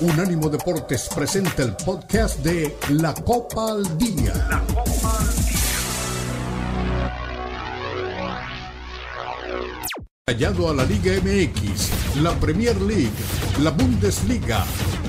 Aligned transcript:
Unánimo 0.00 0.48
Deportes 0.48 1.10
presenta 1.14 1.62
el 1.62 1.76
podcast 1.76 2.38
de 2.38 2.74
La 2.88 3.12
Copa 3.12 3.72
al 3.72 3.98
Día. 3.98 4.32
La 4.48 4.60
Copa 4.60 5.18
al 5.18 5.34
Día. 5.44 5.60
Hallado 10.26 10.70
a 10.70 10.74
la 10.74 10.84
Liga 10.84 11.12
MX, 11.22 12.16
la 12.22 12.32
Premier 12.36 12.80
League, 12.80 13.10
la 13.62 13.72
Bundesliga, 13.72 14.64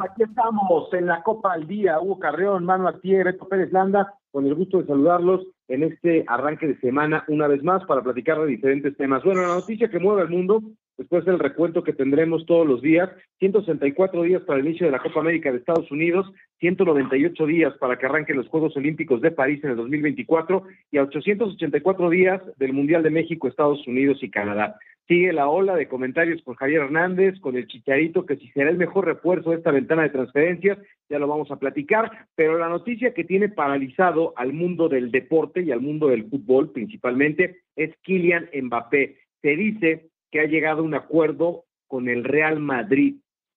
Aquí 0.00 0.22
estamos 0.22 0.92
en 0.92 1.06
la 1.06 1.22
Copa 1.22 1.54
al 1.54 1.66
Día. 1.66 1.98
Hugo 1.98 2.18
Carreón, 2.18 2.66
Manu 2.66 2.88
Atié, 2.88 3.24
Beto 3.24 3.48
Pérez 3.48 3.72
Landa, 3.72 4.12
con 4.30 4.46
el 4.46 4.54
gusto 4.54 4.78
de 4.78 4.86
saludarlos 4.86 5.46
en 5.68 5.82
este 5.84 6.24
arranque 6.26 6.66
de 6.66 6.78
semana 6.80 7.24
una 7.28 7.46
vez 7.46 7.62
más 7.62 7.82
para 7.86 8.02
platicar 8.02 8.38
de 8.40 8.48
diferentes 8.48 8.94
temas. 8.98 9.24
Bueno, 9.24 9.40
la 9.40 9.54
noticia 9.54 9.88
que 9.88 9.98
mueve 9.98 10.22
el 10.22 10.28
mundo, 10.28 10.62
después 10.98 11.24
del 11.24 11.38
recuento 11.38 11.82
que 11.82 11.94
tendremos 11.94 12.44
todos 12.44 12.66
los 12.66 12.82
días, 12.82 13.08
164 13.38 14.22
días 14.22 14.42
para 14.42 14.58
el 14.58 14.66
inicio 14.66 14.84
de 14.86 14.92
la 14.92 14.98
Copa 14.98 15.20
América 15.20 15.50
de 15.50 15.58
Estados 15.58 15.90
Unidos, 15.90 16.30
198 16.60 17.46
días 17.46 17.72
para 17.78 17.98
que 17.98 18.04
arranquen 18.04 18.36
los 18.36 18.48
Juegos 18.48 18.76
Olímpicos 18.76 19.22
de 19.22 19.30
París 19.30 19.64
en 19.64 19.70
el 19.70 19.76
2024 19.76 20.64
y 20.90 20.98
a 20.98 21.04
884 21.04 22.10
días 22.10 22.42
del 22.58 22.74
Mundial 22.74 23.02
de 23.02 23.10
México, 23.10 23.48
Estados 23.48 23.86
Unidos 23.86 24.22
y 24.22 24.30
Canadá. 24.30 24.76
Sigue 25.08 25.32
la 25.32 25.48
ola 25.48 25.74
de 25.74 25.88
comentarios 25.88 26.42
con 26.42 26.54
Javier 26.54 26.82
Hernández, 26.82 27.40
con 27.40 27.56
el 27.56 27.66
Chicharito, 27.66 28.24
que 28.24 28.36
si 28.36 28.48
será 28.48 28.70
el 28.70 28.78
mejor 28.78 29.04
refuerzo 29.04 29.50
de 29.50 29.56
esta 29.56 29.72
ventana 29.72 30.02
de 30.02 30.10
transferencias, 30.10 30.78
ya 31.08 31.18
lo 31.18 31.26
vamos 31.26 31.50
a 31.50 31.58
platicar, 31.58 32.28
pero 32.36 32.56
la 32.56 32.68
noticia 32.68 33.12
que 33.12 33.24
tiene 33.24 33.48
paralizado 33.48 34.32
al 34.36 34.52
mundo 34.52 34.88
del 34.88 35.10
deporte 35.10 35.62
y 35.62 35.72
al 35.72 35.80
mundo 35.80 36.08
del 36.08 36.28
fútbol 36.30 36.70
principalmente 36.70 37.62
es 37.76 37.94
Kylian 38.02 38.48
Mbappé. 38.54 39.18
Se 39.42 39.56
dice 39.56 40.06
que 40.30 40.40
ha 40.40 40.46
llegado 40.46 40.80
a 40.80 40.84
un 40.84 40.94
acuerdo 40.94 41.64
con 41.88 42.08
el 42.08 42.24
Real 42.24 42.60
Madrid, 42.60 43.16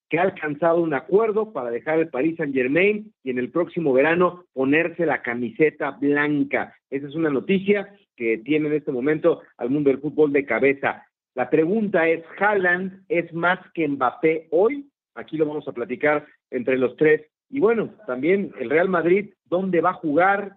que 0.10 0.20
ha 0.20 0.24
alcanzado 0.24 0.82
un 0.82 0.94
acuerdo 0.94 1.54
para 1.54 1.72
dejar 1.72 2.00
el 2.00 2.10
Paris 2.10 2.38
Saint 2.38 2.54
Germain 2.54 3.14
y 3.24 3.30
en 3.30 3.38
el 3.38 3.50
próximo 3.50 3.94
verano 3.94 4.46
ponerse 4.54 5.06
la 5.06 5.22
camiseta 5.22 5.92
blanca. 5.92 6.76
Esa 6.90 7.08
es 7.08 7.16
una 7.16 7.30
noticia 7.30 7.96
que 8.16 8.40
tiene 8.40 8.68
en 8.68 8.74
este 8.74 8.92
momento 8.92 9.42
al 9.58 9.70
mundo 9.70 9.90
del 9.90 10.00
fútbol 10.00 10.34
de 10.34 10.46
cabeza. 10.46 11.06
La 11.36 11.50
pregunta 11.50 12.08
es, 12.08 12.24
¿Haaland 12.40 13.04
es 13.10 13.32
más 13.34 13.60
que 13.74 13.88
Mbappé 13.88 14.48
hoy? 14.52 14.90
Aquí 15.16 15.36
lo 15.36 15.46
vamos 15.46 15.68
a 15.68 15.74
platicar 15.74 16.26
entre 16.50 16.78
los 16.78 16.96
tres. 16.96 17.28
Y 17.50 17.60
bueno, 17.60 17.94
también 18.08 18.54
el 18.58 18.70
Real 18.70 18.88
Madrid, 18.88 19.34
¿dónde 19.44 19.82
va 19.82 19.92
a 19.92 19.96
jugar? 19.96 20.56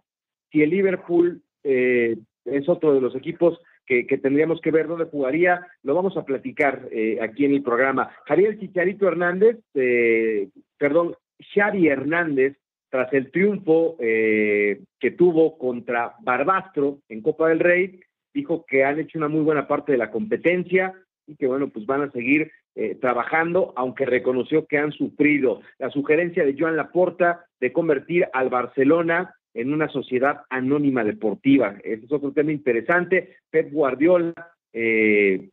Si 0.50 0.62
el 0.62 0.70
Liverpool 0.70 1.42
eh, 1.64 2.16
es 2.44 2.68
otro 2.68 2.94
de 2.94 3.00
los 3.00 3.16
equipos 3.16 3.60
que, 3.86 4.04
tendríamos 4.04 4.60
que 4.60 4.70
ver 4.70 4.86
dónde 4.86 5.06
jugaría, 5.06 5.66
lo 5.82 5.94
vamos 5.94 6.16
a 6.16 6.24
platicar 6.24 6.88
eh, 6.92 7.18
aquí 7.20 7.44
en 7.44 7.54
el 7.54 7.62
programa. 7.62 8.10
Javier 8.26 8.58
Chicharito 8.60 9.08
Hernández, 9.08 9.58
eh, 9.74 10.48
perdón, 10.76 11.16
Xavi 11.54 11.88
Hernández, 11.88 12.56
tras 12.90 13.12
el 13.12 13.30
triunfo 13.30 13.96
que 13.98 15.10
tuvo 15.18 15.58
contra 15.58 16.14
Barbastro 16.20 17.00
en 17.10 17.20
Copa 17.20 17.48
del 17.48 17.60
Rey, 17.60 18.00
dijo 18.32 18.64
que 18.66 18.84
han 18.84 18.98
hecho 18.98 19.18
una 19.18 19.28
muy 19.28 19.42
buena 19.42 19.66
parte 19.66 19.92
de 19.92 19.98
la 19.98 20.10
competencia 20.10 20.94
y 21.26 21.36
que 21.36 21.46
bueno, 21.46 21.68
pues 21.68 21.86
van 21.86 22.02
a 22.02 22.10
seguir 22.10 22.50
eh, 22.74 22.94
trabajando, 22.94 23.72
aunque 23.76 24.06
reconoció 24.06 24.66
que 24.66 24.78
han 24.78 24.92
sufrido. 24.92 25.60
La 25.78 25.90
sugerencia 25.90 26.44
de 26.44 26.56
Joan 26.58 26.76
Laporta 26.76 27.44
de 27.60 27.72
convertir 27.72 28.28
al 28.32 28.48
Barcelona 28.48 29.34
en 29.52 29.72
una 29.72 29.88
sociedad 29.88 30.42
anónima 30.48 31.04
deportiva. 31.04 31.76
Ese 31.82 32.06
es 32.06 32.12
otro 32.12 32.32
tema 32.32 32.52
interesante. 32.52 33.36
Pep 33.50 33.70
Guardiola, 33.72 34.32
eh, 34.72 35.50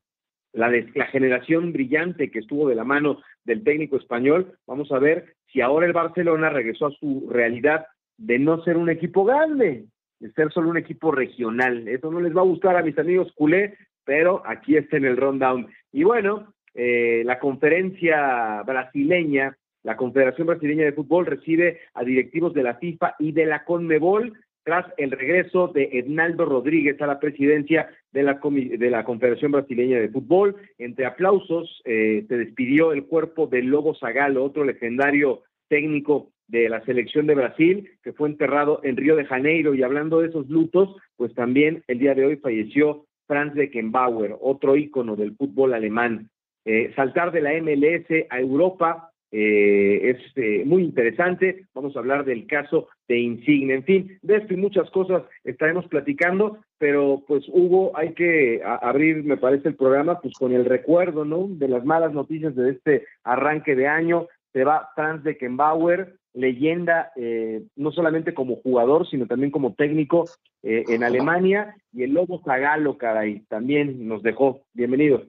la, 0.53 0.69
la 0.69 1.05
generación 1.07 1.73
brillante 1.73 2.31
que 2.31 2.39
estuvo 2.39 2.69
de 2.69 2.75
la 2.75 2.83
mano 2.83 3.21
del 3.43 3.63
técnico 3.63 3.97
español, 3.97 4.57
vamos 4.67 4.91
a 4.91 4.99
ver 4.99 5.35
si 5.51 5.61
ahora 5.61 5.87
el 5.87 5.93
Barcelona 5.93 6.49
regresó 6.49 6.87
a 6.87 6.91
su 6.91 7.27
realidad 7.29 7.87
de 8.17 8.39
no 8.39 8.63
ser 8.63 8.77
un 8.77 8.89
equipo 8.89 9.25
grande, 9.25 9.85
de 9.85 9.85
ser 10.35 10.51
solo 10.51 10.69
un 10.69 10.77
equipo 10.77 11.11
regional. 11.11 11.87
Eso 11.87 12.11
no 12.11 12.19
les 12.19 12.35
va 12.35 12.41
a 12.41 12.45
gustar 12.45 12.75
a 12.77 12.83
mis 12.83 12.97
amigos 12.97 13.31
culé, 13.35 13.77
pero 14.03 14.41
aquí 14.45 14.77
está 14.77 14.97
en 14.97 15.05
el 15.05 15.17
rundown. 15.17 15.67
Y 15.91 16.03
bueno, 16.03 16.53
eh, 16.73 17.23
la 17.25 17.39
conferencia 17.39 18.61
brasileña, 18.63 19.57
la 19.83 19.95
Confederación 19.95 20.47
Brasileña 20.47 20.85
de 20.85 20.93
Fútbol 20.93 21.25
recibe 21.25 21.79
a 21.93 22.03
directivos 22.03 22.53
de 22.53 22.63
la 22.63 22.75
FIFA 22.75 23.15
y 23.19 23.31
de 23.31 23.45
la 23.45 23.63
CONMEBOL 23.63 24.33
tras 24.63 24.85
el 24.97 25.11
regreso 25.11 25.67
de 25.67 25.89
Ednaldo 25.93 26.43
Rodríguez 26.43 26.99
a 26.99 27.05
la 27.07 27.19
presidencia 27.19 27.87
de 28.11 28.23
la, 28.23 28.39
de 28.41 28.89
la 28.89 29.03
Confederación 29.03 29.51
Brasileña 29.51 29.99
de 29.99 30.09
Fútbol. 30.09 30.55
Entre 30.79 31.05
aplausos 31.05 31.81
eh, 31.85 32.25
se 32.27 32.37
despidió 32.37 32.91
el 32.91 33.05
cuerpo 33.05 33.45
de 33.45 33.61
Lobo 33.61 33.93
Zagalo, 33.93 34.43
otro 34.43 34.65
legendario 34.65 35.43
técnico 35.69 36.31
de 36.47 36.69
la 36.69 36.83
selección 36.85 37.27
de 37.27 37.35
Brasil, 37.35 37.89
que 38.03 38.13
fue 38.13 38.29
enterrado 38.29 38.79
en 38.83 38.97
Río 38.97 39.15
de 39.15 39.25
Janeiro. 39.25 39.73
Y 39.73 39.83
hablando 39.83 40.19
de 40.19 40.27
esos 40.27 40.49
lutos, 40.49 40.95
pues 41.17 41.33
también 41.33 41.83
el 41.87 41.99
día 41.99 42.13
de 42.13 42.25
hoy 42.25 42.35
falleció 42.37 43.05
Franz 43.27 43.53
Beckenbauer, 43.53 44.35
otro 44.39 44.75
ícono 44.75 45.15
del 45.15 45.35
fútbol 45.35 45.73
alemán. 45.73 46.29
Eh, 46.65 46.91
saltar 46.95 47.31
de 47.31 47.41
la 47.41 47.53
MLS 47.61 48.25
a 48.29 48.39
Europa 48.39 49.11
eh, 49.31 50.11
es 50.11 50.17
eh, 50.37 50.63
muy 50.65 50.83
interesante. 50.83 51.65
Vamos 51.73 51.95
a 51.95 51.99
hablar 51.99 52.25
del 52.25 52.47
caso 52.47 52.87
de 53.07 53.19
Insigne. 53.19 53.73
En 53.73 53.83
fin, 53.83 54.17
de 54.21 54.37
esto 54.37 54.53
y 54.53 54.57
muchas 54.57 54.89
cosas 54.91 55.23
estaremos 55.43 55.85
platicando, 55.87 56.59
pero 56.77 57.23
pues 57.27 57.43
Hugo, 57.49 57.91
hay 57.95 58.13
que 58.13 58.61
abrir, 58.63 59.23
me 59.23 59.37
parece, 59.37 59.67
el 59.67 59.75
programa 59.75 60.21
pues 60.21 60.33
con 60.35 60.53
el 60.53 60.65
recuerdo, 60.65 61.25
¿no? 61.25 61.47
De 61.49 61.67
las 61.67 61.83
malas 61.83 62.13
noticias 62.13 62.55
de 62.55 62.71
este 62.71 63.05
arranque 63.23 63.75
de 63.75 63.87
año. 63.87 64.27
Se 64.55 64.63
va 64.63 64.89
Franz 64.95 65.21
Beckenbauer, 65.21 66.17
leyenda 66.33 67.11
eh, 67.17 67.65
no 67.75 67.91
solamente 67.91 68.33
como 68.33 68.55
jugador, 68.55 69.05
sino 69.05 69.27
también 69.27 69.51
como 69.51 69.73
técnico 69.73 70.29
eh, 70.63 70.85
en 70.87 71.03
Alemania. 71.03 71.75
Y 71.91 72.03
el 72.03 72.13
Lobo 72.13 72.41
Zagalo, 72.41 72.97
caray, 72.97 73.41
también 73.49 74.07
nos 74.07 74.23
dejó. 74.23 74.61
Bienvenido. 74.71 75.23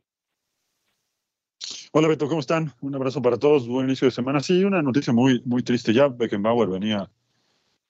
Hola 1.91 2.07
Beto, 2.07 2.29
¿cómo 2.29 2.39
están? 2.39 2.71
Un 2.81 2.95
abrazo 2.95 3.21
para 3.21 3.37
todos, 3.37 3.67
buen 3.67 3.87
inicio 3.89 4.07
de 4.07 4.13
semana. 4.13 4.39
Sí, 4.39 4.63
una 4.63 4.81
noticia 4.81 5.13
muy, 5.13 5.43
muy 5.45 5.65
triste. 5.65 5.93
Ya 5.93 6.07
Beckenbauer 6.07 6.69
venía 6.69 7.11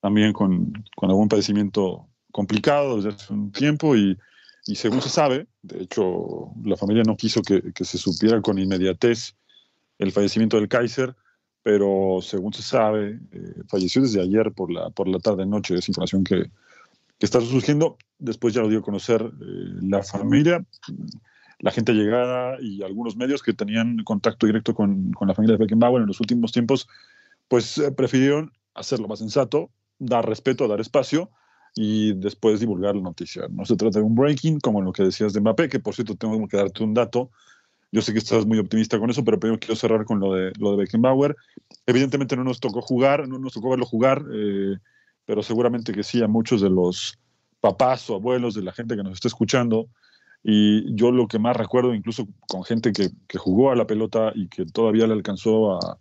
también 0.01 0.33
con, 0.33 0.73
con 0.97 1.11
algún 1.11 1.29
padecimiento 1.29 2.09
complicado 2.33 2.97
desde 2.97 3.11
hace 3.11 3.35
un 3.35 3.53
tiempo 3.53 3.95
y, 3.95 4.17
y, 4.65 4.75
según 4.75 5.03
se 5.03 5.11
sabe, 5.11 5.47
de 5.61 5.83
hecho 5.83 6.51
la 6.65 6.79
familia 6.79 7.03
no 7.07 7.15
quiso 7.15 7.43
que, 7.43 7.75
que 7.75 7.85
se 7.85 7.99
supiera 7.99 8.41
con 8.41 8.59
inmediatez 8.59 9.37
el 9.99 10.13
fallecimiento 10.13 10.57
del 10.57 10.69
Kaiser 10.69 11.15
pero 11.67 12.21
según 12.23 12.53
se 12.53 12.63
sabe, 12.63 13.19
eh, 13.33 13.63
falleció 13.67 14.01
desde 14.01 14.23
ayer 14.23 14.53
por 14.53 14.71
la, 14.71 14.89
por 14.91 15.09
la 15.09 15.19
tarde-noche. 15.19 15.75
Es 15.75 15.89
información 15.89 16.23
que, 16.23 16.45
que, 17.19 17.27
está 17.27 17.41
surgiendo. 17.41 17.97
Después 18.21 18.55
ya 18.55 18.63
lo 18.63 18.69
dio 18.69 18.79
a 18.79 18.83
conocer 18.83 19.21
eh, 19.21 19.35
la 19.83 20.05
familia, 20.05 20.65
la 21.59 21.73
gente 21.73 21.93
llegada 21.93 22.57
y 22.61 22.85
algunos 22.85 23.17
medios 23.17 23.43
que 23.43 23.53
tenían 23.53 23.99
contacto 24.05 24.47
directo 24.47 24.77
con, 24.77 25.11
con 25.11 25.27
la 25.27 25.35
familia 25.35 25.57
de 25.57 25.65
Beckenbauer 25.65 26.03
en 26.03 26.07
los 26.07 26.21
últimos 26.21 26.53
tiempos, 26.53 26.87
pues 27.49 27.79
eh, 27.79 27.91
prefirieron 27.91 28.53
hacerlo 28.73 29.09
más 29.09 29.19
sensato, 29.19 29.71
dar 29.99 30.25
respeto, 30.25 30.69
dar 30.69 30.81
espacio 30.81 31.33
y 31.75 32.13
después 32.13 32.61
divulgar 32.61 32.95
la 32.95 33.03
noticia. 33.03 33.49
No 33.51 33.65
se 33.65 33.75
trata 33.75 33.99
de 33.99 34.05
un 34.05 34.15
breaking, 34.15 34.61
como 34.61 34.83
lo 34.83 34.93
que 34.93 35.03
decías 35.03 35.33
de 35.33 35.41
Mbappé, 35.41 35.69
que 35.69 35.81
por 35.81 35.97
cierto 35.97 36.15
tengo 36.15 36.47
que 36.47 36.59
darte 36.59 36.85
un 36.85 36.95
dato. 36.95 37.33
Yo 37.93 38.03
sé 38.03 38.13
que 38.13 38.19
estás 38.19 38.47
muy 38.47 38.59
optimista 38.59 38.99
con 38.99 39.11
eso, 39.11 39.25
pero 39.25 39.39
primero 39.39 39.59
quiero 39.59 39.77
cerrar 39.77 40.05
con 40.05 40.21
lo 40.21 40.35
de, 40.35 40.53
lo 40.59 40.73
de 40.73 40.77
Beckenbauer. 40.79 41.37
Evidentemente 41.87 42.37
no 42.37 42.45
nos 42.45 42.61
tocó 42.61 42.83
jugar, 42.83 43.29
no 43.29 43.39
nos 43.39 43.53
tocó 43.53 43.71
verlo 43.71 43.87
jugar, 43.87 44.25
eh, 44.33 44.77
pero 45.25 45.43
seguramente 45.43 45.93
que 45.93 46.03
sí 46.03 46.23
a 46.23 46.29
muchos 46.29 46.61
de 46.61 46.71
los 46.71 47.19
papás 47.61 48.09
o 48.11 48.17
abuelos 48.17 48.55
de 48.55 48.63
la 48.63 48.73
gente 48.73 48.97
que 48.97 49.03
nos 49.03 49.15
está 49.15 49.29
escuchando. 49.29 49.89
Y 50.43 50.95
yo 50.95 51.11
lo 51.11 51.27
que 51.27 51.39
más 51.39 51.57
recuerdo, 51.57 51.95
incluso 51.95 52.29
con 52.49 52.65
gente 52.65 52.93
que, 52.93 53.11
que 53.27 53.39
jugó 53.39 53.71
a 53.71 53.77
la 53.77 53.87
pelota 53.87 54.33
y 54.35 54.49
que 54.49 54.65
todavía 54.67 55.07
le 55.07 55.15
alcanzó 55.15 55.77
a 55.77 55.99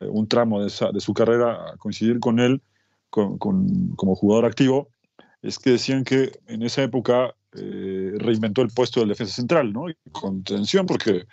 eh, 0.00 0.06
un 0.08 0.28
tramo 0.28 0.60
de, 0.60 0.68
esa, 0.68 0.92
de, 0.92 1.00
su 1.00 1.14
carrera 1.14 1.72
a 1.72 1.76
coincidir 1.76 2.20
con 2.20 2.38
él 2.38 2.62
con, 3.08 3.38
con, 3.38 3.88
como 3.96 4.14
jugador 4.14 4.44
activo, 4.44 4.88
es 5.42 5.58
que 5.58 5.70
decían 5.70 6.04
que 6.04 6.38
en 6.46 6.62
esa 6.62 6.82
época 6.82 7.34
eh, 7.56 8.12
reinventó 8.16 8.62
el 8.62 8.68
puesto 8.68 9.00
del 9.00 9.08
defensa 9.08 9.34
central, 9.34 9.72
¿no? 9.72 9.88
Y 9.88 9.96
contención, 10.12 10.86
porque 10.86 11.26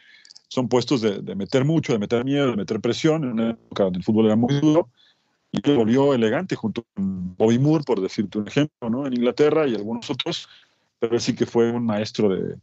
son 0.47 0.67
puestos 0.69 1.01
de, 1.01 1.35
meter 1.35 1.65
mucho, 1.65 1.93
de 1.93 1.99
meter 1.99 2.23
miedo, 2.23 2.51
de 2.51 2.55
meter 2.55 2.79
presión, 2.79 3.23
en 3.23 3.31
una 3.31 3.49
época 3.51 3.83
donde 3.83 3.99
el 3.99 4.03
fútbol 4.03 4.25
era 4.25 4.35
muy 4.35 4.59
duro, 4.59 4.89
y 5.51 5.61
que 5.61 5.75
volvió 5.75 6.13
elegante 6.13 6.55
junto 6.55 6.85
con 6.93 7.35
Bobby 7.35 7.59
Moore, 7.59 7.83
por 7.85 8.01
decirte 8.01 8.39
un 8.39 8.47
ejemplo, 8.47 8.89
¿no? 8.89 9.05
en 9.05 9.13
Inglaterra 9.13 9.67
y 9.67 9.75
algunos 9.75 10.09
otros, 10.09 10.47
pero 10.99 11.19
sí 11.19 11.35
que 11.35 11.45
fue 11.45 11.71
un 11.71 11.85
maestro 11.85 12.29
de, 12.29 12.57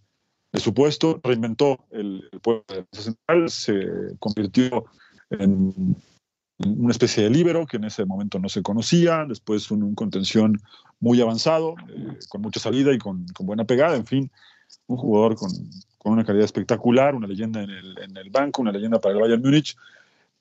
su 0.61 0.73
puesto, 0.73 1.21
reinventó 1.23 1.85
el, 1.91 2.29
el 2.33 2.41
puesto 2.41 2.75
de 2.75 2.87
central, 2.93 3.51
se 3.51 4.17
convirtió 4.19 4.87
en 5.31 5.97
una 6.59 6.93
especie 6.93 7.25
de 7.25 7.31
líbero 7.31 7.67
que 7.67 7.79
en 7.79 7.85
ese 7.85 8.05
momento 8.05 8.39
no 8.39 8.49
se 8.49 8.63
conocía, 8.63 9.25
después 9.27 9.71
un, 9.71 9.83
un 9.83 9.95
contención 9.95 10.61
muy 11.01 11.21
avanzado, 11.21 11.75
eh, 11.89 12.19
con 12.29 12.43
mucha 12.43 12.61
salida 12.61 12.93
y 12.93 12.99
con, 12.99 13.27
con, 13.35 13.47
buena 13.47 13.65
pegada, 13.65 13.97
en 13.97 14.07
fin, 14.07 14.31
un 14.87 14.97
jugador 14.97 15.37
con, 15.37 15.51
con 15.99 16.13
una 16.13 16.25
calidad 16.25 16.45
espectacular, 16.45 17.15
una 17.15 17.27
leyenda 17.27 17.63
en 17.63 17.71
el, 17.71 17.99
en 17.99 18.17
el, 18.17 18.31
banco, 18.31 18.63
una 18.63 18.73
leyenda 18.73 19.01
para 19.01 19.15
el 19.15 19.21
Bayern 19.21 19.43
Múnich, 19.43 19.77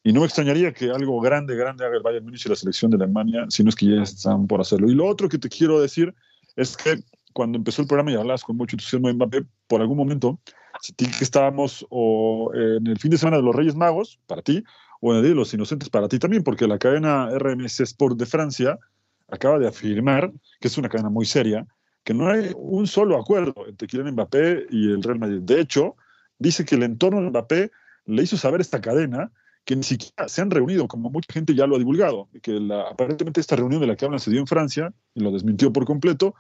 y 0.04 0.14
no 0.14 0.20
me 0.20 0.26
extrañaría 0.26 0.74
que 0.74 0.92
algo 0.92 1.20
grande, 1.20 1.56
grande 1.56 1.86
haga 1.86 1.98
el 1.98 2.04
Bayern 2.04 2.26
Múnich 2.26 2.46
y 2.46 2.50
la 2.50 2.56
selección 2.56 2.92
de 2.92 2.98
Alemania, 2.98 3.46
si 3.50 3.64
no 3.64 3.70
es 3.70 3.76
que 3.76 3.88
ya 3.88 4.04
están 4.04 4.48
por 4.48 4.62
hacerlo. 4.62 4.90
Y 4.90 4.96
lo 4.96 5.08
otro 5.08 5.30
que 5.30 5.38
te 5.38 5.50
quiero 5.50 5.80
decir 5.82 6.14
es 6.56 6.78
que 6.78 7.00
cuando 7.32 7.58
empezó 7.58 7.82
el 7.82 7.88
programa 7.88 8.12
y 8.12 8.16
hablabas 8.16 8.44
con 8.44 8.58
mucho 8.58 8.76
entusiasmo 8.76 9.08
de 9.08 9.16
Mbappé, 9.16 9.46
por 9.68 9.82
algún 9.82 9.98
momento 9.98 10.40
sentí 10.82 11.08
que 11.08 11.24
estábamos 11.24 11.86
o 11.90 12.52
en 12.54 12.86
el 12.88 13.00
fin 13.00 13.12
de 13.12 13.18
semana 13.18 13.38
de 13.38 13.44
los 13.44 13.56
Reyes 13.56 13.76
Magos, 13.76 14.20
para 14.28 14.42
ti, 14.42 14.64
o 15.06 15.12
en 15.12 15.18
el 15.18 15.24
Día 15.24 15.32
de 15.32 15.36
los 15.36 15.54
Inocentes 15.54 15.90
para 15.90 16.08
ti 16.08 16.18
también, 16.18 16.44
porque 16.44 16.66
la 16.66 16.80
cadena 16.80 17.30
RMC 17.38 17.82
Sport 17.82 18.18
de 18.18 18.26
Francia 18.26 18.80
acaba 19.28 19.60
de 19.60 19.68
afirmar, 19.68 20.32
que 20.62 20.70
es 20.70 20.78
una 20.78 20.88
cadena 20.88 21.10
muy 21.10 21.26
seria, 21.26 21.68
que 22.06 22.14
no 22.14 22.30
hay 22.30 22.52
un 22.56 22.88
solo 22.88 23.20
acuerdo 23.20 23.68
entre 23.68 23.86
Kylian 23.86 24.14
Mbappé 24.14 24.68
y 24.70 24.92
el 24.92 25.04
Real 25.04 25.20
Madrid. 25.20 25.42
De 25.42 25.60
hecho, 25.60 25.98
dice 26.40 26.64
que 26.64 26.76
el 26.76 26.84
entorno 26.84 27.22
de 27.22 27.32
Mbappé 27.32 27.72
le 28.06 28.24
hizo 28.24 28.38
saber 28.38 28.62
esta 28.62 28.80
cadena 28.80 29.30
que 29.66 29.76
ni 29.76 29.84
siquiera 29.84 30.30
se 30.30 30.42
han 30.42 30.50
reunido, 30.50 30.88
como 30.88 31.10
mucha 31.10 31.34
gente 31.34 31.54
ya 31.54 31.68
lo 31.68 31.76
ha 31.76 31.80
divulgado, 31.80 32.30
que 32.42 32.58
aparentemente 32.90 33.42
esta 33.42 33.58
reunión 33.58 33.82
de 33.82 33.88
la 33.88 33.98
que 33.98 34.06
hablan 34.06 34.22
se 34.22 34.32
dio 34.32 34.40
en 34.40 34.48
Francia 34.48 34.94
y 35.14 35.20
lo 35.20 35.32
desmintió 35.32 35.74
por 35.74 35.84
completo, 35.84 36.34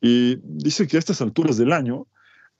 y 0.00 0.40
dice 0.42 0.88
que 0.88 0.96
a 0.96 0.98
estas 0.98 1.20
alturas 1.22 1.56
del 1.56 1.72
año, 1.72 2.08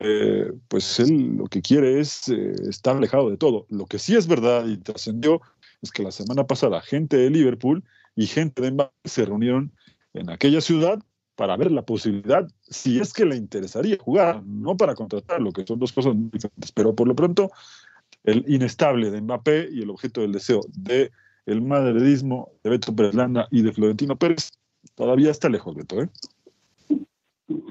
eh, 0.01 0.53
pues 0.69 1.01
él 1.01 1.37
lo 1.37 1.47
que 1.47 1.61
quiere 1.61 2.01
es 2.01 2.29
eh, 2.29 2.53
estar 2.69 2.97
alejado 2.97 3.31
de 3.31 3.37
todo. 3.37 3.67
Lo 3.69 3.87
que 3.87 3.99
sí 3.99 4.15
es 4.17 4.27
verdad 4.27 4.67
y 4.67 4.77
trascendió 4.77 5.41
es 5.83 5.91
que 5.91 6.03
la 6.03 6.13
semana 6.13 6.47
pasada 6.47 6.81
gente 6.81 7.17
de 7.17 7.31
Liverpool 7.31 7.85
y 8.15 8.27
gente 8.27 8.63
de 8.63 8.73
Mbappé 8.73 9.09
se 9.09 9.25
reunieron 9.25 9.73
en 10.15 10.31
aquella 10.31 10.61
ciudad 10.61 11.01
para 11.35 11.57
ver 11.57 11.71
la 11.71 11.83
posibilidad, 11.83 12.49
si 12.69 12.99
es 12.99 13.13
que 13.13 13.25
le 13.25 13.37
interesaría 13.37 13.97
jugar, 14.01 14.43
no 14.45 14.77
para 14.77 14.97
contratar, 14.97 15.41
lo 15.41 15.53
que 15.53 15.65
son 15.65 15.79
dos 15.79 15.93
cosas 15.93 16.17
muy 16.17 16.31
diferentes, 16.31 16.73
pero 16.73 16.97
por 16.97 17.07
lo 17.07 17.15
pronto 17.15 17.53
el 18.25 18.45
inestable 18.49 19.13
de 19.13 19.21
Mbappé 19.21 19.69
y 19.71 19.83
el 19.83 19.91
objeto 19.91 20.23
del 20.23 20.33
deseo 20.33 20.63
de 20.73 21.13
el 21.47 21.63
madridismo 21.63 22.51
de 22.65 22.71
Beto 22.71 22.95
Pérez 22.95 23.15
y 23.53 23.63
de 23.63 23.73
Florentino 23.73 24.17
Pérez 24.17 24.51
todavía 24.97 25.31
está 25.31 25.49
lejos, 25.49 25.77
Beto, 25.77 26.03
¿eh? 26.03 26.09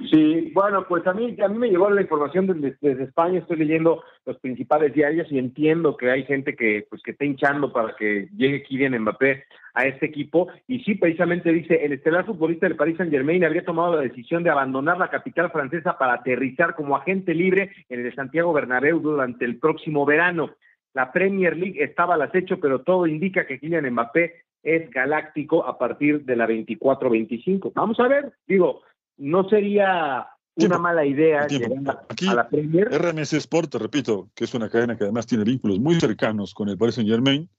Sí, 0.10 0.52
bueno, 0.56 0.88
pues 0.88 1.06
a 1.06 1.14
mí, 1.14 1.38
a 1.40 1.48
mí 1.48 1.58
me 1.60 1.70
llegó 1.70 1.88
la 1.92 2.02
información 2.02 2.48
desde, 2.48 3.04
España, 3.04 3.38
estoy 3.38 3.58
leyendo 3.58 4.04
los 4.26 4.40
principales 4.40 4.92
diarios 4.92 5.32
y 5.32 5.38
entiendo 5.38 5.96
que 5.96 6.10
hay 6.10 6.24
gente 6.24 6.56
que 6.56 6.88
pues 6.90 7.04
que 7.04 7.12
está 7.12 7.26
hinchando 7.26 7.72
para 7.72 7.96
que 7.96 8.28
llegue 8.36 8.64
Kylian 8.64 9.00
Mbappé 9.00 9.44
a 9.76 9.86
este 9.86 10.08
equipo 10.08 10.48
y 10.68 10.80
sí, 10.80 10.96
precisamente 10.96 11.54
dice, 11.54 11.86
el 11.86 11.94
estelar 11.94 12.26
futbolista 12.26 12.68
del 12.68 12.76
Paris 12.76 12.98
Saint 12.98 13.12
Germain 13.12 13.46
habría 13.46 13.64
tomado 13.64 13.96
la 13.96 14.02
decisión 14.02 14.42
de 14.42 14.50
abandonar 14.50 14.98
la 14.98 15.12
capital 15.12 15.52
francesa 15.52 15.96
para 16.00 16.14
aterrizar 16.14 16.74
como 16.74 16.96
agente 16.96 17.36
libre 17.36 17.72
en 17.88 18.04
el 18.04 18.16
Santiago 18.16 18.54
Bernabéu 18.54 19.00
durante 19.00 19.46
el 19.46 19.60
próximo 19.60 20.08
verano. 20.08 20.56
La 20.96 21.12
Premier 21.12 21.56
League 21.56 21.84
estaba 21.84 22.16
al 22.16 22.24
acecho, 22.24 22.60
pero 22.60 22.82
todo 22.82 23.06
indica 23.06 23.46
que 23.46 23.60
Kylian 23.60 23.92
Mbappé 23.92 24.42
es 24.64 24.90
galáctico 24.90 25.68
a 25.68 25.78
partir 25.78 26.26
de 26.26 26.36
la 26.36 26.48
24-25. 26.48 27.74
Vamos 27.76 28.00
a 28.00 28.08
ver, 28.08 28.34
digo, 28.48 28.82
no 29.18 29.48
sería 29.50 30.28
una 30.56 30.78
mala 30.78 31.06
idea 31.06 31.44
Aquí, 31.44 32.28
a 32.28 32.34
la 32.34 32.50
Premier. 32.50 32.90
RMS 32.90 33.34
Sport, 33.34 33.72
te 33.72 33.80
repito, 33.80 34.30
que 34.34 34.46
es 34.46 34.54
una 34.54 34.70
cadena 34.70 34.98
que 34.98 35.04
además 35.04 35.28
tiene 35.28 35.44
vínculos 35.44 35.80
muy 35.80 36.00
cercanos 36.00 36.54
con 36.54 36.70
el 36.70 36.78
Paris 36.78 36.96
Saint 36.96 37.10
Germain, 37.10 37.50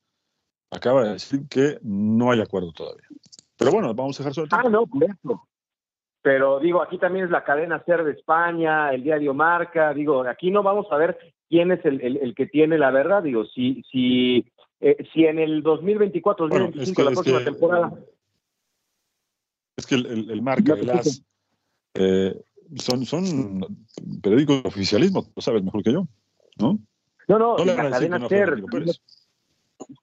acaba 0.70 1.05
de 1.05 1.12
decir 1.12 1.49
que 1.49 1.78
no 1.82 2.31
hay 2.31 2.40
acuerdo 2.40 2.72
todavía. 2.72 3.06
Pero 3.56 3.72
bueno, 3.72 3.94
vamos 3.94 4.19
a 4.19 4.22
dejar 4.22 4.34
sobre 4.34 4.49
Ah, 4.52 4.69
no, 4.69 4.87
correcto. 4.87 5.49
Pero 6.22 6.58
digo, 6.58 6.82
aquí 6.82 6.99
también 6.99 7.26
es 7.26 7.31
la 7.31 7.44
cadena 7.44 7.82
SER 7.84 8.05
de 8.05 8.12
España, 8.12 8.93
el 8.93 9.02
diario 9.02 9.34
Marca, 9.34 9.94
digo, 9.94 10.22
aquí 10.22 10.50
no 10.50 10.62
vamos 10.62 10.87
a 10.90 10.96
ver 10.96 11.19
quién 11.49 11.70
es 11.72 11.84
el, 11.84 12.00
el, 12.00 12.16
el 12.19 12.34
que 12.34 12.46
tiene 12.46 12.76
la 12.76 12.90
verdad, 12.90 13.22
digo, 13.22 13.44
si, 13.46 13.82
si, 13.90 14.44
eh, 14.81 14.96
si 15.12 15.25
en 15.25 15.38
el 15.38 15.62
2024, 15.62 16.49
2025, 16.49 16.75
bueno, 16.75 16.82
es 16.82 16.93
que, 16.93 17.02
la 17.02 17.10
próxima 17.10 17.38
que, 17.38 17.44
temporada. 17.44 17.93
Es 19.76 19.87
que 19.87 19.94
el, 19.94 20.06
el, 20.06 20.31
el 20.31 20.43
Marca, 20.43 20.75
el 20.75 20.90
AS, 20.90 21.25
eh, 21.94 22.40
son, 22.76 23.05
son 23.05 23.67
periódicos 24.23 24.62
de 24.62 24.69
oficialismo, 24.69 25.26
lo 25.35 25.43
sabes 25.43 25.62
mejor 25.62 25.82
que 25.82 25.93
yo, 25.93 26.06
¿no? 26.58 26.79
No, 27.29 27.38
no, 27.38 27.56
no 27.56 27.64
la 27.64 27.90
cadena 27.90 28.29
SER. 28.29 28.62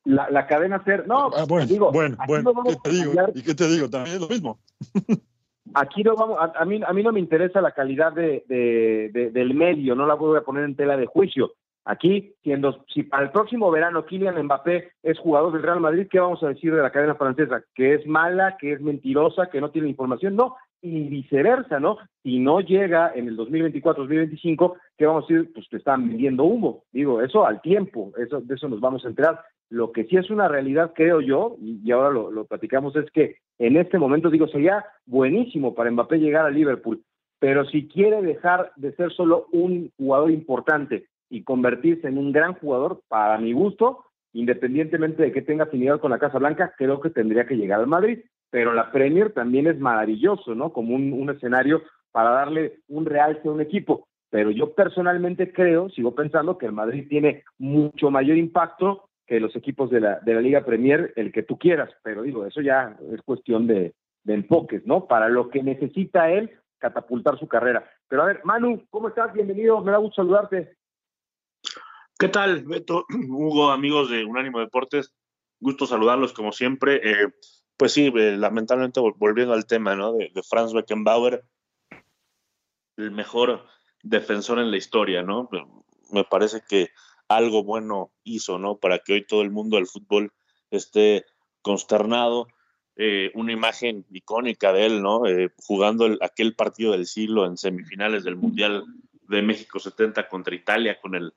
La, 0.05 0.29
la, 0.29 0.47
cadena 0.47 0.83
SER, 0.83 1.07
no, 1.07 1.31
ah, 1.35 1.45
bueno, 1.47 1.65
digo, 1.65 1.91
bueno, 1.91 2.17
bueno, 2.27 2.53
¿qué 2.63 2.75
te 2.83 2.89
digo? 2.91 3.13
¿Y 3.33 3.43
qué 3.43 3.55
te 3.55 3.67
digo? 3.67 3.89
También 3.89 4.15
es 4.15 4.21
lo 4.21 4.29
mismo. 4.29 4.59
Aquí 5.73 6.03
no 6.03 6.15
vamos, 6.15 6.37
a, 6.39 6.53
a, 6.61 6.65
mí, 6.65 6.79
a 6.85 6.93
mí 6.93 7.03
no 7.03 7.11
me 7.11 7.19
interesa 7.19 7.59
la 7.59 7.71
calidad 7.71 8.13
de, 8.13 8.45
de, 8.47 9.09
de, 9.11 9.31
del 9.31 9.53
medio, 9.53 9.95
no 9.95 10.05
la 10.05 10.13
voy 10.13 10.37
a 10.37 10.41
poner 10.41 10.63
en 10.63 10.75
tela 10.75 10.95
de 10.95 11.05
juicio. 11.05 11.53
Aquí, 11.87 12.33
siendo, 12.41 12.83
si 12.91 13.03
para 13.03 13.23
el 13.23 13.31
próximo 13.31 13.69
verano 13.69 14.05
Kylian 14.05 14.41
Mbappé 14.43 14.91
es 15.03 15.19
jugador 15.19 15.53
del 15.53 15.61
Real 15.61 15.79
Madrid, 15.79 16.07
¿qué 16.09 16.19
vamos 16.19 16.41
a 16.41 16.47
decir 16.47 16.73
de 16.73 16.81
la 16.81 16.91
cadena 16.91 17.13
francesa? 17.13 17.63
¿Que 17.75 17.93
es 17.93 18.07
mala, 18.07 18.57
que 18.57 18.73
es 18.73 18.81
mentirosa, 18.81 19.51
que 19.51 19.61
no 19.61 19.69
tiene 19.69 19.89
información? 19.89 20.35
No, 20.35 20.55
y 20.81 21.07
viceversa, 21.09 21.79
¿no? 21.79 21.97
Si 22.23 22.39
no 22.39 22.59
llega 22.61 23.11
en 23.15 23.27
el 23.27 23.37
2024-2025, 23.37 24.73
¿qué 24.97 25.05
vamos 25.05 25.25
a 25.25 25.33
decir? 25.33 25.51
Pues 25.53 25.67
te 25.69 25.77
están 25.77 26.07
vendiendo 26.07 26.43
humo. 26.43 26.83
Digo, 26.91 27.21
eso 27.21 27.45
al 27.45 27.61
tiempo, 27.61 28.11
eso, 28.17 28.41
de 28.41 28.55
eso 28.55 28.69
nos 28.69 28.79
vamos 28.79 29.03
a 29.05 29.09
enterar. 29.09 29.41
Lo 29.69 29.91
que 29.91 30.05
sí 30.05 30.17
es 30.17 30.29
una 30.29 30.47
realidad, 30.47 30.93
creo 30.95 31.21
yo, 31.21 31.57
y, 31.59 31.89
ahora 31.91 32.11
lo, 32.11 32.29
lo, 32.29 32.45
platicamos, 32.45 32.95
es 32.95 33.09
que 33.11 33.37
en 33.57 33.77
este 33.77 33.97
momento, 33.97 34.29
digo, 34.29 34.47
sería 34.47 34.85
buenísimo 35.05 35.73
para 35.73 35.89
Mbappé 35.89 36.19
llegar 36.19 36.45
a 36.45 36.51
Liverpool, 36.51 37.03
pero 37.39 37.65
si 37.65 37.87
quiere 37.87 38.21
dejar 38.21 38.71
de 38.75 38.93
ser 38.95 39.11
solo 39.11 39.47
un 39.51 39.91
jugador 39.97 40.31
importante 40.31 41.07
y 41.29 41.43
convertirse 41.43 42.07
en 42.07 42.17
un 42.17 42.31
gran 42.31 42.53
jugador, 42.53 43.01
para 43.07 43.37
mi 43.39 43.53
gusto, 43.53 44.05
independientemente 44.33 45.23
de 45.23 45.31
que 45.31 45.41
tenga 45.41 45.63
afinidad 45.63 45.99
con 45.99 46.11
la 46.11 46.19
Casa 46.19 46.37
Blanca, 46.37 46.73
creo 46.77 46.99
que 46.99 47.09
tendría 47.09 47.47
que 47.47 47.55
llegar 47.55 47.79
al 47.79 47.87
Madrid 47.87 48.19
pero 48.55 48.73
la 48.73 48.89
Premier 48.89 49.33
también 49.33 49.67
es 49.67 49.77
maravilloso, 49.81 50.55
¿no? 50.55 50.71
Como 50.71 50.95
un, 50.95 51.29
escenario 51.29 51.83
para 52.13 52.29
darle 52.29 52.79
un 52.87 53.05
realce 53.05 53.49
a 53.49 53.51
un 53.51 53.59
equipo. 53.59 54.07
Pero 54.29 54.49
yo 54.49 54.73
personalmente 54.73 55.51
creo, 55.51 55.89
sigo 55.89 56.15
pensando 56.15 56.57
que 56.57 56.65
el 56.65 56.71
Madrid 56.71 57.05
tiene 57.09 57.43
mucho 57.57 58.09
mayor 58.11 58.37
impacto 58.37 59.09
que 59.27 59.41
los 59.41 59.53
equipos 59.57 59.89
de 59.89 59.99
la, 59.99 60.21
de 60.21 60.35
la 60.35 60.39
Liga 60.39 60.63
Premier, 60.63 61.11
el 61.17 61.33
que 61.33 61.43
tú 61.43 61.59
quieras. 61.59 61.89
Pero 62.01 62.21
digo, 62.21 62.45
eso 62.45 62.61
ya 62.61 62.97
es 63.11 63.21
cuestión 63.23 63.67
de, 63.67 63.93
de 64.23 64.33
enfoques, 64.33 64.85
¿no? 64.85 65.05
Para 65.05 65.27
lo 65.27 65.49
que 65.49 65.61
necesita 65.61 66.31
él 66.31 66.49
catapultar 66.77 67.37
su 67.37 67.49
carrera. 67.49 67.83
Pero 68.07 68.21
a 68.23 68.27
ver, 68.27 68.39
Manu, 68.45 68.85
¿cómo 68.89 69.09
estás? 69.09 69.33
Bienvenido, 69.33 69.81
me 69.81 69.91
da 69.91 69.97
gusto 69.97 70.21
saludarte. 70.21 70.77
¿Qué 72.17 72.29
tal, 72.29 72.63
Beto? 72.63 73.03
Hugo, 73.27 73.71
amigos 73.71 74.09
de 74.09 74.23
Unánimo 74.23 74.61
Deportes, 74.61 75.13
gusto 75.59 75.85
saludarlos 75.85 76.31
como 76.31 76.53
siempre. 76.53 77.01
Eh, 77.03 77.27
pues 77.77 77.93
sí, 77.93 78.11
eh, 78.15 78.37
lamentablemente 78.37 78.99
volviendo 78.99 79.53
al 79.53 79.65
tema 79.65 79.95
¿no? 79.95 80.13
de, 80.13 80.31
Franz 80.47 80.73
Beckenbauer, 80.73 81.43
el 82.97 83.11
mejor 83.11 83.65
defensor 84.01 84.59
en 84.59 84.71
la 84.71 84.77
historia, 84.77 85.23
¿no? 85.23 85.49
Me 86.11 86.23
parece 86.23 86.61
que 86.67 86.89
algo 87.27 87.63
bueno 87.63 88.11
hizo, 88.23 88.57
¿no? 88.57 88.77
Para 88.77 88.99
que 88.99 89.13
hoy 89.13 89.25
todo 89.25 89.41
el 89.41 89.51
mundo 89.51 89.77
del 89.77 89.87
fútbol 89.87 90.31
esté 90.71 91.25
consternado. 91.61 92.47
Eh, 92.95 93.31
una 93.33 93.51
imagen 93.51 94.05
icónica 94.11 94.71
de 94.71 94.85
él, 94.85 95.01
¿no? 95.01 95.25
Eh, 95.25 95.51
jugando 95.57 96.05
el, 96.05 96.17
aquel 96.21 96.55
partido 96.55 96.93
del 96.93 97.05
siglo 97.05 97.45
en 97.45 97.57
semifinales 97.57 98.23
del 98.23 98.37
Mundial 98.37 98.85
de 99.27 99.41
México 99.41 99.79
70 99.79 100.29
contra 100.29 100.55
Italia 100.55 100.99
con 101.01 101.15
el, 101.15 101.33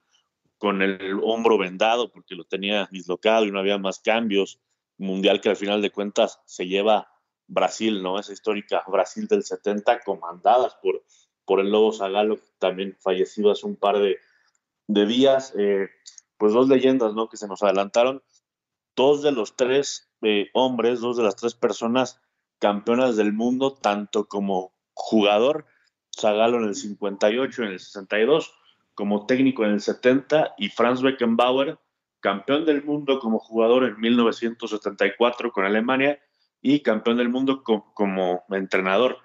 con 0.59 0.83
el 0.83 1.19
hombro 1.23 1.59
vendado 1.59 2.13
porque 2.13 2.37
lo 2.37 2.45
tenía 2.45 2.89
dislocado 2.93 3.45
y 3.45 3.51
no 3.51 3.59
había 3.59 3.79
más 3.79 3.99
cambios 3.99 4.61
mundial 4.99 5.41
que 5.41 5.49
al 5.49 5.57
final 5.57 5.81
de 5.81 5.91
cuentas 5.91 6.41
se 6.45 6.67
lleva 6.67 7.09
Brasil, 7.47 8.03
¿no? 8.03 8.19
Esa 8.19 8.33
histórica 8.33 8.85
Brasil 8.87 9.27
del 9.27 9.43
70, 9.43 10.01
comandadas 10.01 10.75
por, 10.83 11.03
por 11.45 11.61
el 11.61 11.71
Lobo 11.71 11.93
Zagalo, 11.93 12.39
también 12.59 12.97
fallecido 13.01 13.51
hace 13.51 13.67
un 13.67 13.77
par 13.77 13.99
de, 13.99 14.19
de 14.87 15.07
días. 15.07 15.55
Eh, 15.57 15.89
pues 16.37 16.53
dos 16.53 16.69
leyendas, 16.69 17.15
¿no? 17.15 17.29
Que 17.29 17.37
se 17.37 17.49
nos 17.49 17.63
adelantaron. 17.63 18.23
Dos 18.95 19.23
de 19.23 19.33
los 19.33 19.57
tres 19.57 20.11
eh, 20.23 20.51
hombres, 20.53 21.01
dos 21.01 21.17
de 21.17 21.23
las 21.23 21.37
tres 21.37 21.55
personas 21.55 22.21
campeonas 22.59 23.17
del 23.17 23.33
mundo, 23.33 23.75
tanto 23.75 24.27
como 24.29 24.73
jugador, 24.95 25.67
Zagalo 26.17 26.59
en 26.59 26.65
el 26.65 26.75
58, 26.75 27.63
en 27.63 27.69
el 27.71 27.81
62, 27.81 28.53
como 28.95 29.27
técnico 29.27 29.65
en 29.65 29.73
el 29.73 29.81
70 29.81 30.55
y 30.59 30.71
Franz 30.71 31.03
Beckenbauer, 31.03 31.79
campeón 32.21 32.65
del 32.65 32.83
mundo 32.85 33.19
como 33.21 33.39
jugador 33.39 33.85
en 33.85 33.99
1974 34.01 35.53
con 35.53 35.65
Alemania 35.65 36.21
y 36.61 36.81
campeón 36.81 37.19
del 37.19 37.29
mundo 37.29 37.63
como 37.63 38.45
entrenador 38.51 39.19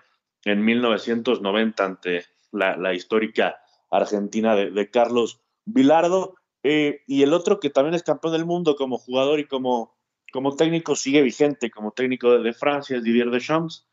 en 0.45 0.63
1990 0.63 1.85
ante 1.85 2.25
la, 2.51 2.93
histórica 2.93 3.61
Argentina 3.89 4.55
de, 4.55 4.89
Carlos 4.91 5.41
Vilardo. 5.65 6.35
Eh, 6.63 7.01
y 7.07 7.23
el 7.23 7.33
otro 7.33 7.59
que 7.59 7.69
también 7.69 7.95
es 7.95 8.03
campeón 8.03 8.33
del 8.33 8.45
mundo 8.45 8.75
como 8.75 8.97
jugador 8.97 9.39
y 9.39 9.45
como, 9.45 9.97
como 10.31 10.55
técnico 10.55 10.95
sigue 10.95 11.21
vigente 11.21 11.69
como 11.69 11.91
técnico 11.91 12.39
de, 12.39 12.53
Francia, 12.53 12.97
es 12.97 13.03
Didier 13.03 13.31
Deschamps, 13.31 13.87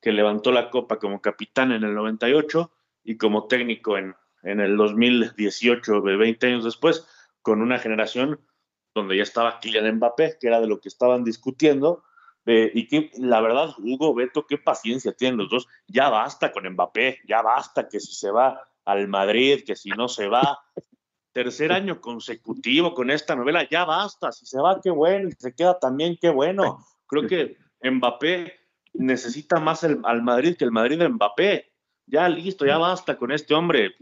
que 0.00 0.12
levantó 0.12 0.50
la 0.50 0.70
copa 0.70 0.98
como 0.98 1.20
capitán 1.20 1.72
en 1.72 1.84
el 1.84 1.94
98 1.94 2.72
y 3.04 3.16
como 3.16 3.46
técnico 3.46 3.96
en, 3.96 4.14
en 4.42 4.60
el 4.60 4.76
2018, 4.76 6.02
20 6.02 6.46
años 6.46 6.64
después, 6.64 7.06
con 7.46 7.62
una 7.62 7.78
generación 7.78 8.40
donde 8.92 9.16
ya 9.16 9.22
estaba 9.22 9.60
Kylian 9.60 9.98
Mbappé, 9.98 10.36
que 10.40 10.48
era 10.48 10.60
de 10.60 10.66
lo 10.66 10.80
que 10.80 10.88
estaban 10.88 11.22
discutiendo, 11.22 12.02
eh, 12.44 12.72
y 12.74 12.88
que 12.88 13.12
la 13.18 13.40
verdad, 13.40 13.68
Hugo, 13.78 14.12
Beto, 14.14 14.48
qué 14.48 14.58
paciencia 14.58 15.12
tienen 15.12 15.38
los 15.38 15.48
dos. 15.48 15.68
Ya 15.86 16.08
basta 16.08 16.50
con 16.50 16.68
Mbappé, 16.68 17.20
ya 17.24 17.42
basta 17.42 17.88
que 17.88 18.00
si 18.00 18.14
se 18.14 18.32
va 18.32 18.68
al 18.84 19.06
Madrid, 19.06 19.62
que 19.64 19.76
si 19.76 19.90
no 19.90 20.08
se 20.08 20.26
va. 20.26 20.58
Tercer 21.30 21.70
año 21.70 22.00
consecutivo 22.00 22.94
con 22.94 23.12
esta 23.12 23.36
novela, 23.36 23.68
ya 23.70 23.84
basta. 23.84 24.32
Si 24.32 24.44
se 24.44 24.60
va, 24.60 24.80
qué 24.80 24.90
bueno. 24.90 25.30
Si 25.30 25.36
se 25.38 25.54
queda 25.54 25.78
también, 25.78 26.18
qué 26.20 26.30
bueno. 26.30 26.84
Creo 27.06 27.28
que 27.28 27.58
Mbappé 27.80 28.54
necesita 28.94 29.60
más 29.60 29.84
al 29.84 30.22
Madrid 30.22 30.56
que 30.56 30.64
el 30.64 30.72
Madrid 30.72 30.98
de 30.98 31.08
Mbappé. 31.10 31.72
Ya 32.06 32.28
listo, 32.28 32.66
ya 32.66 32.78
basta 32.78 33.16
con 33.16 33.30
este 33.30 33.54
hombre. 33.54 33.94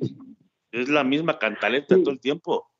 Es 0.71 0.89
la 0.89 1.05
misma 1.05 1.39
cantaleta 1.39 1.95
todo 1.97 2.11
el 2.11 2.21
tiempo. 2.21 2.71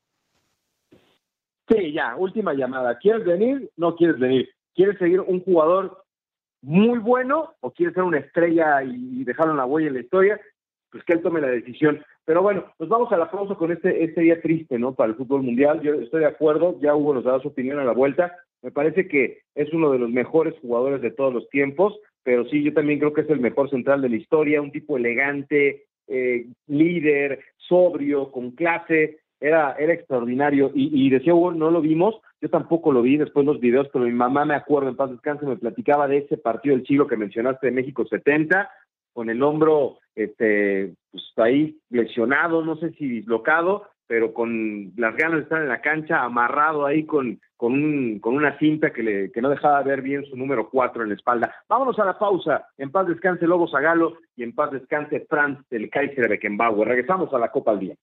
Sí, 1.67 1.93
ya, 1.93 2.15
última 2.15 2.53
llamada. 2.53 2.97
¿Quieres 2.99 3.25
venir? 3.25 3.69
No 3.75 3.95
quieres 3.95 4.19
venir. 4.19 4.49
¿Quieres 4.75 4.97
seguir 4.97 5.21
un 5.21 5.41
jugador 5.41 6.03
muy 6.61 6.99
bueno 6.99 7.53
o 7.61 7.71
quieres 7.71 7.95
ser 7.95 8.03
una 8.03 8.19
estrella 8.19 8.83
y 8.83 9.23
dejarlo 9.23 9.53
en 9.53 9.57
la 9.57 9.65
huella 9.65 9.87
en 9.87 9.93
la 9.95 10.01
historia? 10.01 10.39
Pues 10.91 11.03
que 11.03 11.13
él 11.13 11.21
tome 11.21 11.41
la 11.41 11.47
decisión. 11.47 12.03
Pero 12.25 12.41
bueno, 12.41 12.65
nos 12.79 12.89
vamos 12.89 13.11
a 13.11 13.17
la 13.17 13.29
pausa 13.29 13.55
con 13.55 13.71
este, 13.71 14.03
este 14.03 14.21
día 14.21 14.41
triste, 14.41 14.77
¿no? 14.77 14.93
Para 14.93 15.11
el 15.11 15.15
fútbol 15.15 15.43
mundial. 15.43 15.81
Yo 15.81 15.93
estoy 15.95 16.21
de 16.21 16.27
acuerdo, 16.27 16.79
ya 16.81 16.95
Hugo 16.95 17.13
nos 17.13 17.23
dado 17.23 17.41
su 17.41 17.49
opinión 17.49 17.79
a 17.79 17.83
la 17.83 17.93
vuelta. 17.93 18.35
Me 18.61 18.71
parece 18.71 19.07
que 19.07 19.41
es 19.53 19.71
uno 19.73 19.91
de 19.91 19.99
los 19.99 20.09
mejores 20.09 20.55
jugadores 20.59 21.01
de 21.01 21.11
todos 21.11 21.33
los 21.33 21.47
tiempos, 21.49 21.99
pero 22.23 22.45
sí, 22.45 22.63
yo 22.63 22.73
también 22.73 22.97
creo 22.97 23.13
que 23.13 23.21
es 23.21 23.29
el 23.29 23.39
mejor 23.39 23.69
central 23.69 24.01
de 24.01 24.09
la 24.09 24.15
historia, 24.15 24.61
un 24.61 24.71
tipo 24.71 24.97
elegante, 24.97 25.85
eh, 26.07 26.47
líder, 26.67 27.41
sobrio, 27.57 28.31
con 28.31 28.51
clase, 28.51 29.19
era, 29.45 29.75
era 29.77 29.93
extraordinario. 29.93 30.71
Y, 30.73 31.07
decía 31.09 31.35
Hugo, 31.35 31.51
no 31.51 31.69
lo 31.69 31.79
vimos, 31.79 32.15
yo 32.41 32.49
tampoco 32.49 32.91
lo 32.91 33.03
vi 33.03 33.17
después 33.17 33.45
los 33.45 33.59
videos, 33.59 33.87
pero 33.93 34.05
mi 34.05 34.11
mamá, 34.11 34.43
me 34.43 34.55
acuerdo, 34.55 34.89
en 34.89 34.95
paz 34.95 35.11
descanse, 35.11 35.45
me 35.45 35.57
platicaba 35.57 36.07
de 36.07 36.17
ese 36.17 36.37
partido 36.37 36.75
del 36.75 36.85
Chilo 36.85 37.05
que 37.05 37.15
mencionaste 37.15 37.67
de 37.67 37.73
México 37.73 38.05
70, 38.05 38.69
con 39.13 39.29
el 39.29 39.43
hombro 39.43 39.99
este, 40.15 40.95
pues, 41.11 41.23
ahí 41.37 41.77
lesionado, 41.91 42.65
no 42.65 42.75
sé 42.77 42.91
si 42.93 43.07
dislocado, 43.07 43.83
pero 44.07 44.33
con 44.33 44.93
las 44.97 45.15
ganas 45.15 45.37
de 45.37 45.43
estar 45.43 45.61
en 45.61 45.69
la 45.69 45.81
cancha, 45.81 46.23
amarrado 46.23 46.85
ahí 46.85 47.05
con, 47.05 47.39
con, 47.55 47.73
un, 47.73 48.19
con 48.19 48.35
una 48.35 48.57
cinta 48.57 48.91
que, 48.91 49.03
le, 49.03 49.31
que 49.31 49.41
no 49.41 49.49
dejaba 49.49 49.81
ver 49.83 50.01
bien 50.01 50.25
su 50.25 50.35
número 50.35 50.69
4 50.69 51.03
en 51.03 51.09
la 51.09 51.15
espalda. 51.15 51.55
Vámonos 51.69 51.99
a 51.99 52.05
la 52.05 52.17
pausa. 52.17 52.67
En 52.77 52.91
paz 52.91 53.07
descanse 53.07 53.45
Lobo 53.45 53.67
Zagalo 53.67 54.17
y 54.35 54.43
en 54.43 54.53
paz 54.53 54.71
descanse 54.71 55.25
Franz 55.29 55.59
del 55.69 55.89
Kaiser 55.89 56.29
Beckenbauer. 56.29 56.87
Regresamos 56.87 57.31
a 57.33 57.39
la 57.39 57.51
Copa 57.51 57.71
al 57.71 57.79
Día. 57.79 57.95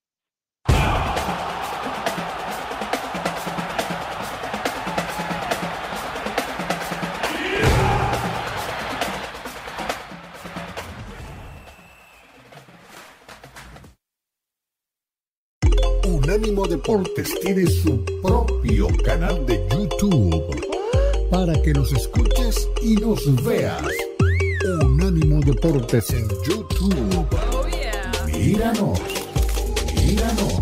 Unánimo 16.52 16.68
Deportes 16.68 17.40
tiene 17.40 17.66
su 17.66 18.04
propio 18.20 18.86
canal 19.06 19.46
de 19.46 19.66
YouTube 19.70 20.44
para 21.30 21.54
que 21.62 21.72
nos 21.72 21.90
escuches 21.94 22.68
y 22.82 22.94
nos 22.96 23.42
veas. 23.42 23.82
Unánimo 24.82 25.40
Deportes 25.40 26.10
en 26.10 26.28
YouTube. 26.46 27.26
Míranos, 28.26 29.00
míranos. 29.96 30.60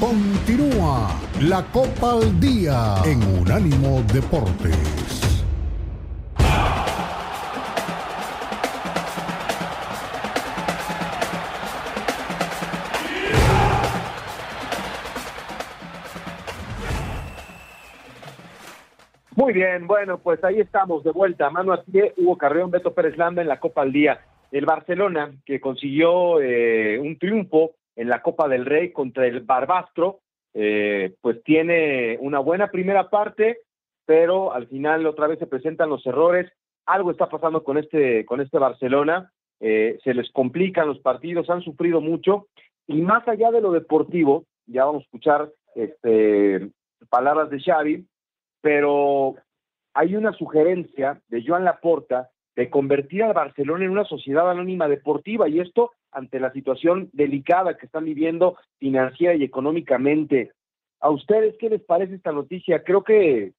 Continúa 0.00 1.20
la 1.42 1.64
Copa 1.70 2.14
al 2.14 2.40
Día 2.40 3.02
en 3.04 3.22
Unánimo 3.38 4.02
Deportes. 4.12 5.03
Muy 19.44 19.52
bien, 19.52 19.86
bueno, 19.86 20.20
pues 20.20 20.42
ahí 20.42 20.58
estamos 20.58 21.04
de 21.04 21.10
vuelta. 21.10 21.50
Mano 21.50 21.74
a 21.74 21.82
pie, 21.82 22.14
Hugo 22.16 22.38
Carreón, 22.38 22.70
Beto 22.70 22.94
Pérez 22.94 23.18
Landa 23.18 23.42
en 23.42 23.48
la 23.48 23.60
Copa 23.60 23.82
al 23.82 23.92
Día. 23.92 24.18
El 24.50 24.64
Barcelona, 24.64 25.34
que 25.44 25.60
consiguió 25.60 26.40
eh, 26.40 26.98
un 26.98 27.18
triunfo 27.18 27.72
en 27.94 28.08
la 28.08 28.22
Copa 28.22 28.48
del 28.48 28.64
Rey 28.64 28.90
contra 28.90 29.26
el 29.26 29.42
Barbastro, 29.42 30.20
eh, 30.54 31.14
pues 31.20 31.44
tiene 31.44 32.16
una 32.22 32.38
buena 32.38 32.68
primera 32.68 33.10
parte, 33.10 33.58
pero 34.06 34.54
al 34.54 34.66
final 34.68 35.04
otra 35.04 35.26
vez 35.26 35.38
se 35.38 35.46
presentan 35.46 35.90
los 35.90 36.06
errores. 36.06 36.50
Algo 36.86 37.10
está 37.10 37.28
pasando 37.28 37.62
con 37.64 37.76
este, 37.76 38.24
con 38.24 38.40
este 38.40 38.58
Barcelona. 38.58 39.30
Eh, 39.60 39.98
se 40.04 40.14
les 40.14 40.32
complican 40.32 40.88
los 40.88 41.00
partidos, 41.00 41.50
han 41.50 41.60
sufrido 41.60 42.00
mucho. 42.00 42.46
Y 42.86 43.02
más 43.02 43.28
allá 43.28 43.50
de 43.50 43.60
lo 43.60 43.72
deportivo, 43.72 44.46
ya 44.64 44.86
vamos 44.86 45.02
a 45.02 45.04
escuchar 45.04 45.50
este, 45.74 46.70
palabras 47.10 47.50
de 47.50 47.60
Xavi, 47.60 48.06
pero 48.64 49.34
hay 49.92 50.16
una 50.16 50.32
sugerencia 50.32 51.20
de 51.28 51.44
Joan 51.46 51.66
Laporta 51.66 52.30
de 52.56 52.70
convertir 52.70 53.22
al 53.22 53.34
Barcelona 53.34 53.84
en 53.84 53.90
una 53.90 54.06
sociedad 54.06 54.50
anónima 54.50 54.88
deportiva 54.88 55.50
y 55.50 55.60
esto 55.60 55.90
ante 56.10 56.40
la 56.40 56.50
situación 56.50 57.10
delicada 57.12 57.76
que 57.76 57.84
están 57.84 58.06
viviendo 58.06 58.56
financiera 58.78 59.34
y 59.34 59.44
económicamente. 59.44 60.52
¿A 61.00 61.10
ustedes 61.10 61.56
qué 61.60 61.68
les 61.68 61.82
parece 61.82 62.14
esta 62.14 62.32
noticia? 62.32 62.82
Creo 62.82 63.04
que 63.04 63.52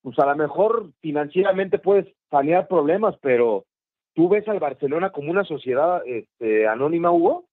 pues 0.00 0.18
a 0.18 0.24
lo 0.24 0.34
mejor 0.34 0.92
financieramente 1.02 1.78
puedes 1.78 2.06
sanear 2.30 2.68
problemas, 2.68 3.16
pero 3.20 3.66
tú 4.14 4.30
ves 4.30 4.48
al 4.48 4.60
Barcelona 4.60 5.10
como 5.10 5.30
una 5.30 5.44
sociedad 5.44 6.00
este, 6.06 6.66
anónima, 6.66 7.10
Hugo. 7.10 7.44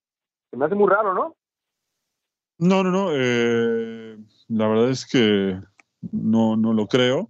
Se 0.50 0.56
me 0.56 0.64
hace 0.64 0.76
muy 0.76 0.90
raro, 0.90 1.14
¿no? 1.14 1.36
No, 2.58 2.84
no, 2.84 2.92
no. 2.92 3.10
Eh, 3.12 4.16
la 4.48 4.68
verdad 4.70 4.92
es 4.92 5.06
que 5.06 5.60
no, 6.12 6.58
no 6.58 6.74
lo 6.74 6.88
creo. 6.88 7.30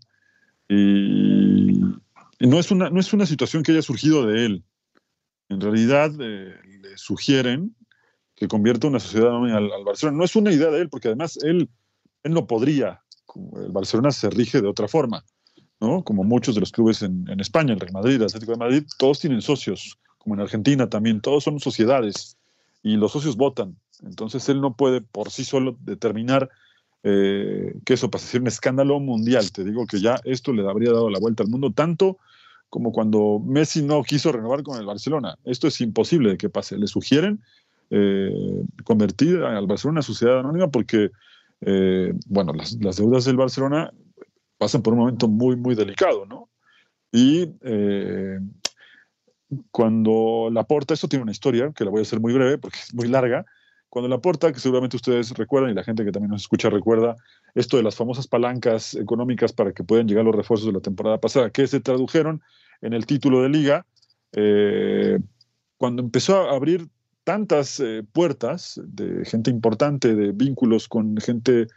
Y, 0.67 1.79
no, 2.39 2.59
es 2.59 2.71
una, 2.71 2.89
no 2.89 2.99
es 2.99 3.13
una 3.13 3.25
situación 3.25 3.63
que 3.63 3.71
haya 3.71 3.81
surgido 3.81 4.25
de 4.25 4.45
él. 4.45 4.63
En 5.49 5.61
realidad 5.61 6.11
eh, 6.19 6.55
le 6.81 6.97
sugieren 6.97 7.75
que 8.35 8.47
convierta 8.47 8.87
una 8.87 8.99
sociedad 8.99 9.35
al, 9.35 9.69
Barcelona. 9.85 10.17
No 10.17 10.23
es 10.23 10.35
una 10.35 10.51
idea 10.51 10.69
de 10.69 10.81
él, 10.81 10.89
porque 10.89 11.09
además 11.09 11.37
él, 11.43 11.69
él 12.23 12.33
no 12.33 12.47
podría. 12.47 13.01
El 13.35 13.71
Barcelona 13.71 14.11
se 14.11 14.29
rige 14.29 14.61
de 14.61 14.67
otra 14.67 14.87
forma, 14.87 15.23
¿no? 15.79 16.03
Como 16.03 16.23
muchos 16.23 16.55
de 16.55 16.61
los 16.61 16.71
clubes 16.71 17.01
en, 17.01 17.29
en 17.29 17.39
España, 17.39 17.73
el 17.73 17.79
Real 17.79 17.93
Madrid, 17.93 18.15
el 18.15 18.23
Atlético 18.23 18.53
de 18.53 18.57
Madrid, 18.57 18.83
todos 18.97 19.19
tienen 19.19 19.41
socios, 19.41 19.97
como 20.17 20.35
en 20.35 20.41
Argentina 20.41 20.89
también, 20.89 21.21
todos 21.21 21.43
son 21.43 21.59
sociedades 21.59 22.37
y 22.81 22.97
los 22.97 23.11
socios 23.11 23.35
votan. 23.35 23.77
Entonces 24.03 24.47
él 24.49 24.61
no 24.61 24.75
puede 24.75 25.01
por 25.01 25.31
sí 25.31 25.43
solo 25.43 25.77
determinar 25.81 26.49
eh, 27.07 27.75
que 27.85 27.93
eso 27.93 28.09
pasa 28.09 28.25
a 28.25 28.29
ser 28.31 28.41
un 28.41 28.47
escándalo 28.47 28.99
mundial. 28.99 29.51
Te 29.51 29.63
digo 29.63 29.85
que 29.85 30.01
ya 30.01 30.19
esto 30.23 30.51
le 30.51 30.67
habría 30.67 30.91
dado 30.91 31.11
la 31.11 31.19
vuelta 31.19 31.43
al 31.43 31.49
mundo, 31.49 31.71
tanto 31.71 32.17
como 32.67 32.91
cuando 32.91 33.39
Messi 33.45 33.83
no 33.83 34.01
quiso 34.01 34.31
renovar 34.31 34.63
con 34.63 34.79
el 34.79 34.87
Barcelona. 34.87 35.37
Esto 35.43 35.67
es 35.67 35.79
imposible 35.81 36.31
de 36.31 36.37
que 36.37 36.49
pase. 36.49 36.79
Le 36.79 36.87
sugieren 36.87 37.43
eh, 37.91 38.33
convertir 38.83 39.43
al 39.43 39.67
Barcelona 39.67 39.99
en 39.99 40.03
sociedad 40.03 40.39
anónima 40.39 40.71
porque, 40.71 41.11
eh, 41.61 42.11
bueno, 42.25 42.53
las, 42.53 42.73
las, 42.81 42.97
deudas 42.97 43.25
del 43.25 43.37
Barcelona 43.37 43.93
pasan 44.57 44.81
por 44.81 44.93
un 44.93 45.01
momento 45.01 45.27
muy, 45.27 45.55
muy 45.55 45.75
delicado, 45.75 46.25
¿no? 46.25 46.49
Y 47.11 47.51
cuando 49.69 50.49
la 50.51 50.63
porta, 50.63 50.95
esto 50.95 51.07
tiene 51.07 51.21
una 51.21 51.31
historia 51.31 51.71
que 51.71 51.85
la 51.85 51.91
voy 51.91 51.99
a 51.99 52.01
hacer 52.01 52.19
muy 52.19 52.33
breve 52.33 52.57
porque 52.57 52.79
es 52.79 52.95
muy 52.95 53.07
larga, 53.07 53.45
cuando 53.95 54.09
la 54.09 54.19
puerta, 54.19 54.51
que 54.51 54.59
seguramente 54.59 54.97
ustedes 54.97 55.31
recuerdan 55.37 55.71
y 55.71 55.73
la 55.73 55.85
gente 55.85 56.03
que 56.03 56.11
también 56.11 56.31
nos 56.31 56.41
escucha 56.41 56.69
recuerda, 56.69 57.15
esto 57.53 57.77
de 57.77 57.83
las 57.83 57.95
famosas 57.95 58.27
palancas 58.27 58.93
económicas 58.93 59.53
para 59.53 59.71
que 59.71 59.85
puedan 59.85 60.05
llegar 60.05 60.25
los 60.25 60.35
refuerzos 60.35 60.67
de 60.67 60.73
la 60.73 60.81
temporada 60.81 61.17
pasada, 61.21 61.49
que 61.49 61.65
se 61.65 61.79
tradujeron 61.79 62.41
en 62.81 62.91
el 62.91 63.05
título 63.05 63.41
de 63.41 63.47
liga. 63.47 63.85
Eh, 64.33 65.17
cuando 65.77 66.01
empezó 66.01 66.41
a 66.41 66.53
abrir 66.53 66.89
tantas 67.23 67.79
eh, 67.79 68.03
puertas 68.11 68.81
de 68.83 69.23
gente 69.23 69.49
importante, 69.49 70.13
de 70.13 70.33
vínculos 70.33 70.89
con 70.89 71.15
gente 71.15 71.67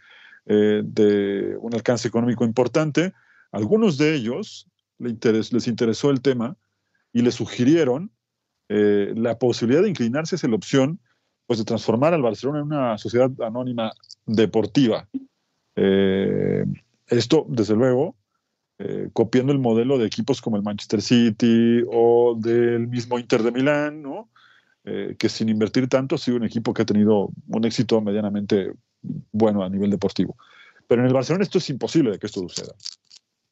eh, 0.47 0.83
de 0.85 1.57
un 1.61 1.73
alcance 1.73 2.09
económico 2.09 2.45
importante, 2.45 3.13
algunos 3.53 3.97
de 3.97 4.17
ellos 4.17 4.67
les 4.99 5.69
interesó 5.69 6.11
el 6.11 6.21
tema 6.21 6.57
y 7.13 7.23
le 7.23 7.31
sugirieron 7.31 8.11
la 8.69 9.39
posibilidad 9.39 9.83
de 9.83 9.89
inclinarse 9.89 10.35
hacia 10.35 10.49
la 10.49 10.57
opción 10.57 10.99
pues, 11.49 11.59
de 11.59 11.65
transformar 11.65 12.15
al 12.15 12.23
Barcelona 12.23 12.61
en 12.61 12.67
una 12.67 12.99
sociedad 12.99 13.31
anónima 13.41 13.93
deportiva. 14.25 15.09
esto, 17.07 17.47
desde 17.49 17.75
luego, 17.75 18.15
copiando 19.13 19.53
el 19.53 19.59
modelo 19.59 19.99
de 19.99 20.07
equipos 20.07 20.41
como 20.41 20.57
el 20.57 20.63
Manchester 20.63 21.03
City 21.03 21.83
o 21.91 22.37
del 22.39 22.87
mismo 22.87 23.19
Inter 23.19 23.43
de 23.43 23.51
Milán, 23.51 24.03
¿no? 24.03 24.29
Eh, 24.91 25.17
que 25.19 25.29
sin 25.29 25.51
invertir 25.51 25.87
tanto 25.87 26.15
ha 26.15 26.19
sido 26.19 26.39
un 26.39 26.45
equipo 26.45 26.73
que 26.73 26.81
ha 26.81 26.87
tenido 26.87 27.29
un 27.49 27.65
éxito 27.67 28.01
medianamente 28.01 28.73
bueno 29.33 29.63
a 29.63 29.69
nivel 29.69 29.91
deportivo. 29.91 30.37
Pero 30.87 31.03
en 31.03 31.09
el 31.09 31.13
Barcelona 31.13 31.43
esto 31.43 31.59
es 31.59 31.69
imposible 31.69 32.11
de 32.11 32.19
que 32.19 32.27
esto 32.27 32.41
suceda. 32.41 32.73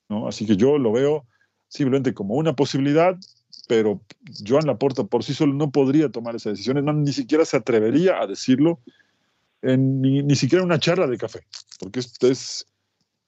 ¿no? 0.09 0.29
Así 0.29 0.47
que 0.47 0.57
yo 0.57 0.79
lo 0.79 0.93
veo 0.93 1.27
simplemente 1.69 2.15
como 2.15 2.37
una 2.37 2.55
posibilidad, 2.55 3.17
pero 3.69 4.01
Joan 4.47 4.67
Laporta 4.67 5.05
por 5.05 5.25
sí 5.25 5.35
solo 5.35 5.53
no 5.55 5.71
podría 5.71 6.11
tomar 6.11 6.37
esas 6.37 6.55
decisiones, 6.55 6.85
no, 6.85 6.93
ni 6.93 7.13
siquiera 7.13 7.45
se 7.45 7.57
atrevería 7.57 8.21
a 8.21 8.27
decirlo, 8.27 8.81
ni, 9.63 10.23
ni 10.23 10.37
siquiera 10.37 10.63
en 10.63 10.67
una 10.67 10.79
charla 10.79 11.07
de 11.07 11.19
café, 11.19 11.41
porque 11.81 12.01
esto 12.01 12.29
es, 12.29 12.69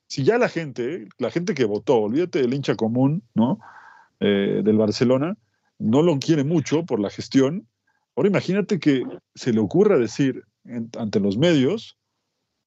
si 0.06 0.24
ya 0.24 0.38
la 0.38 0.48
gente, 0.48 1.08
la 1.18 1.30
gente 1.30 1.54
que 1.54 1.64
votó, 1.64 1.96
olvídate 1.96 2.40
del 2.40 2.54
hincha 2.54 2.76
común, 2.76 3.22
¿no? 3.34 3.58
Eh, 4.20 4.62
del 4.64 4.76
Barcelona, 4.76 5.36
no 5.78 6.02
lo 6.02 6.18
quiere 6.18 6.44
mucho 6.44 6.84
por 6.84 7.00
la 7.00 7.10
gestión, 7.10 7.66
Ahora 8.18 8.30
imagínate 8.30 8.80
que 8.80 9.04
se 9.36 9.52
le 9.52 9.60
ocurra 9.60 9.96
decir 9.96 10.42
ante 10.98 11.20
los 11.20 11.38
medios 11.38 11.96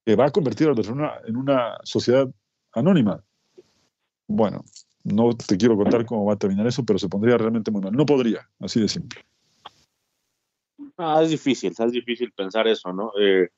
que 0.06 0.16
va 0.16 0.28
a 0.28 0.32
convertir 0.32 0.70
a 0.70 0.74
persona 0.74 1.12
en 1.28 1.36
una 1.36 1.78
sociedad 1.84 2.26
anónima. 2.72 3.22
Bueno, 4.28 4.64
no 5.04 5.36
te 5.36 5.58
quiero 5.58 5.76
contar 5.76 6.06
cómo 6.06 6.26
va 6.26 6.34
a 6.34 6.38
terminar 6.38 6.68
eso, 6.68 6.86
pero 6.86 7.00
se 7.00 7.10
pondría 7.10 7.38
realmente 7.38 7.72
muy 7.72 7.82
mal. 7.82 7.94
No 7.94 8.06
podría, 8.06 8.48
así 8.60 8.80
de 8.80 8.88
simple. 8.88 9.26
Ah, 10.98 11.22
es 11.24 11.30
difícil, 11.30 11.74
es 11.78 11.92
difícil 11.92 12.32
pensar 12.32 12.68
eso, 12.68 12.94
¿no? 12.94 13.12
Eh, 13.20 13.50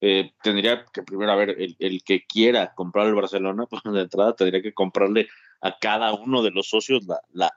eh, 0.00 0.32
tendría 0.42 0.84
que 0.92 1.02
primero, 1.02 1.32
a 1.32 1.36
ver, 1.36 1.56
el, 1.58 2.02
que 2.04 2.26
quiera 2.26 2.74
comprar 2.74 3.06
el 3.06 3.14
Barcelona, 3.14 3.66
pues 3.70 3.82
de 3.84 4.00
entrada 4.00 4.34
tendría 4.34 4.62
que 4.62 4.74
comprarle 4.74 5.28
a 5.60 5.78
cada 5.78 6.12
uno 6.12 6.42
de 6.42 6.50
los 6.50 6.68
socios 6.68 7.06
la, 7.06 7.20
la, 7.32 7.50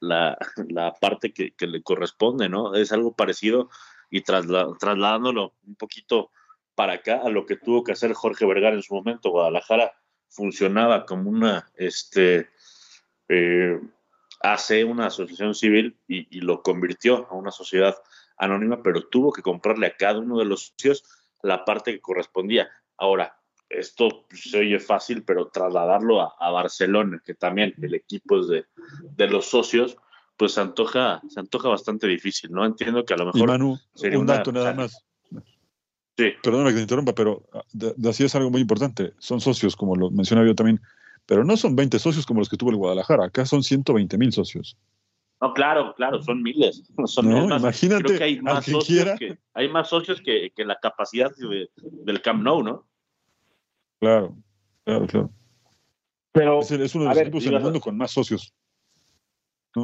la, 0.00 0.38
la, 0.68 0.94
parte 1.00 1.32
que, 1.32 1.54
le 1.66 1.82
corresponde, 1.82 2.48
¿no? 2.48 2.74
Es 2.74 2.92
algo 2.92 3.14
parecido 3.14 3.68
y 4.10 4.22
trasladándolo 4.22 5.54
un 5.66 5.74
poquito 5.76 6.30
para 6.74 6.94
acá 6.94 7.20
a 7.22 7.28
lo 7.28 7.44
que 7.44 7.56
tuvo 7.56 7.84
que 7.84 7.92
hacer 7.92 8.12
Jorge 8.12 8.46
Vergara 8.46 8.74
en 8.74 8.82
su 8.82 8.94
momento. 8.94 9.30
Guadalajara 9.30 9.92
funcionaba 10.28 11.06
como 11.06 11.30
una, 11.30 11.70
este, 11.74 12.48
eh, 13.28 13.80
hace 14.40 14.84
una 14.84 15.06
asociación 15.06 15.54
civil 15.54 15.98
y, 16.06 16.40
lo 16.40 16.62
convirtió 16.62 17.26
a 17.30 17.34
una 17.34 17.50
sociedad 17.50 17.96
anónima, 18.36 18.82
pero 18.82 19.06
tuvo 19.08 19.32
que 19.32 19.42
comprarle 19.42 19.86
a 19.86 19.96
cada 19.96 20.18
uno 20.20 20.38
de 20.38 20.44
los 20.44 20.68
socios 20.68 21.04
la 21.42 21.64
parte 21.64 21.92
que 21.92 22.00
correspondía. 22.00 22.68
Ahora, 22.96 23.36
esto 23.68 24.26
se 24.32 24.60
oye 24.60 24.78
fácil, 24.78 25.24
pero 25.24 25.48
trasladarlo 25.48 26.22
a, 26.22 26.50
Barcelona, 26.50 27.20
que 27.24 27.34
también 27.34 27.74
el 27.82 27.94
equipo 27.94 28.40
es 28.40 28.48
de, 28.48 28.66
de, 29.16 29.28
los 29.28 29.46
socios, 29.46 29.98
pues 30.36 30.52
se 30.52 30.60
antoja, 30.60 31.20
se 31.28 31.40
antoja 31.40 31.68
bastante 31.68 32.06
difícil, 32.06 32.50
¿no? 32.50 32.64
Entiendo 32.64 33.04
que 33.04 33.14
a 33.14 33.16
lo 33.18 33.26
mejor. 33.26 33.40
Y 33.40 33.46
Manu, 33.46 33.78
sería 33.94 34.18
un 34.18 34.26
dato 34.26 34.52
nada 34.52 34.72
más. 34.72 35.04
Sí. 36.18 36.32
Perdóname 36.42 36.70
que 36.70 36.76
te 36.76 36.82
interrumpa, 36.82 37.14
pero 37.14 37.44
ah, 37.52 37.62
de, 37.72 37.94
así 38.08 38.24
es 38.24 38.34
algo 38.34 38.50
muy 38.50 38.60
importante. 38.60 39.12
Son 39.18 39.40
socios, 39.40 39.76
como 39.76 39.94
lo 39.94 40.10
mencionaba 40.10 40.48
yo 40.48 40.54
también, 40.56 40.80
pero 41.26 41.44
no 41.44 41.56
son 41.56 41.76
20 41.76 41.96
socios 42.00 42.26
como 42.26 42.40
los 42.40 42.48
que 42.48 42.56
tuvo 42.56 42.70
el 42.70 42.76
Guadalajara. 42.76 43.26
Acá 43.26 43.46
son 43.46 43.62
120 43.62 44.18
mil 44.18 44.32
socios. 44.32 44.76
No, 45.40 45.54
claro, 45.54 45.94
claro, 45.94 46.20
son 46.20 46.42
miles. 46.42 46.82
Son 47.06 47.28
no, 47.28 47.56
imagínate, 47.56 48.02
creo 48.02 48.18
que 48.18 48.24
hay 48.24 48.40
más, 48.40 48.64
socios 48.64 49.16
que, 49.16 49.38
hay 49.54 49.68
más 49.68 49.88
socios 49.88 50.20
que, 50.20 50.50
que 50.50 50.64
la 50.64 50.76
capacidad 50.82 51.30
del 51.36 52.20
Camp 52.22 52.42
Nou, 52.42 52.64
¿no? 52.64 52.84
Claro, 54.00 54.36
claro, 54.82 55.06
claro. 55.06 55.30
Pero, 56.32 56.60
es, 56.60 56.94
uno 56.96 57.04
de 57.04 57.10
los 57.10 57.18
equipos 57.18 57.46
en 57.46 57.54
el 57.54 57.60
mundo 57.60 57.80
con 57.80 57.96
más 57.96 58.10
socios. 58.10 58.52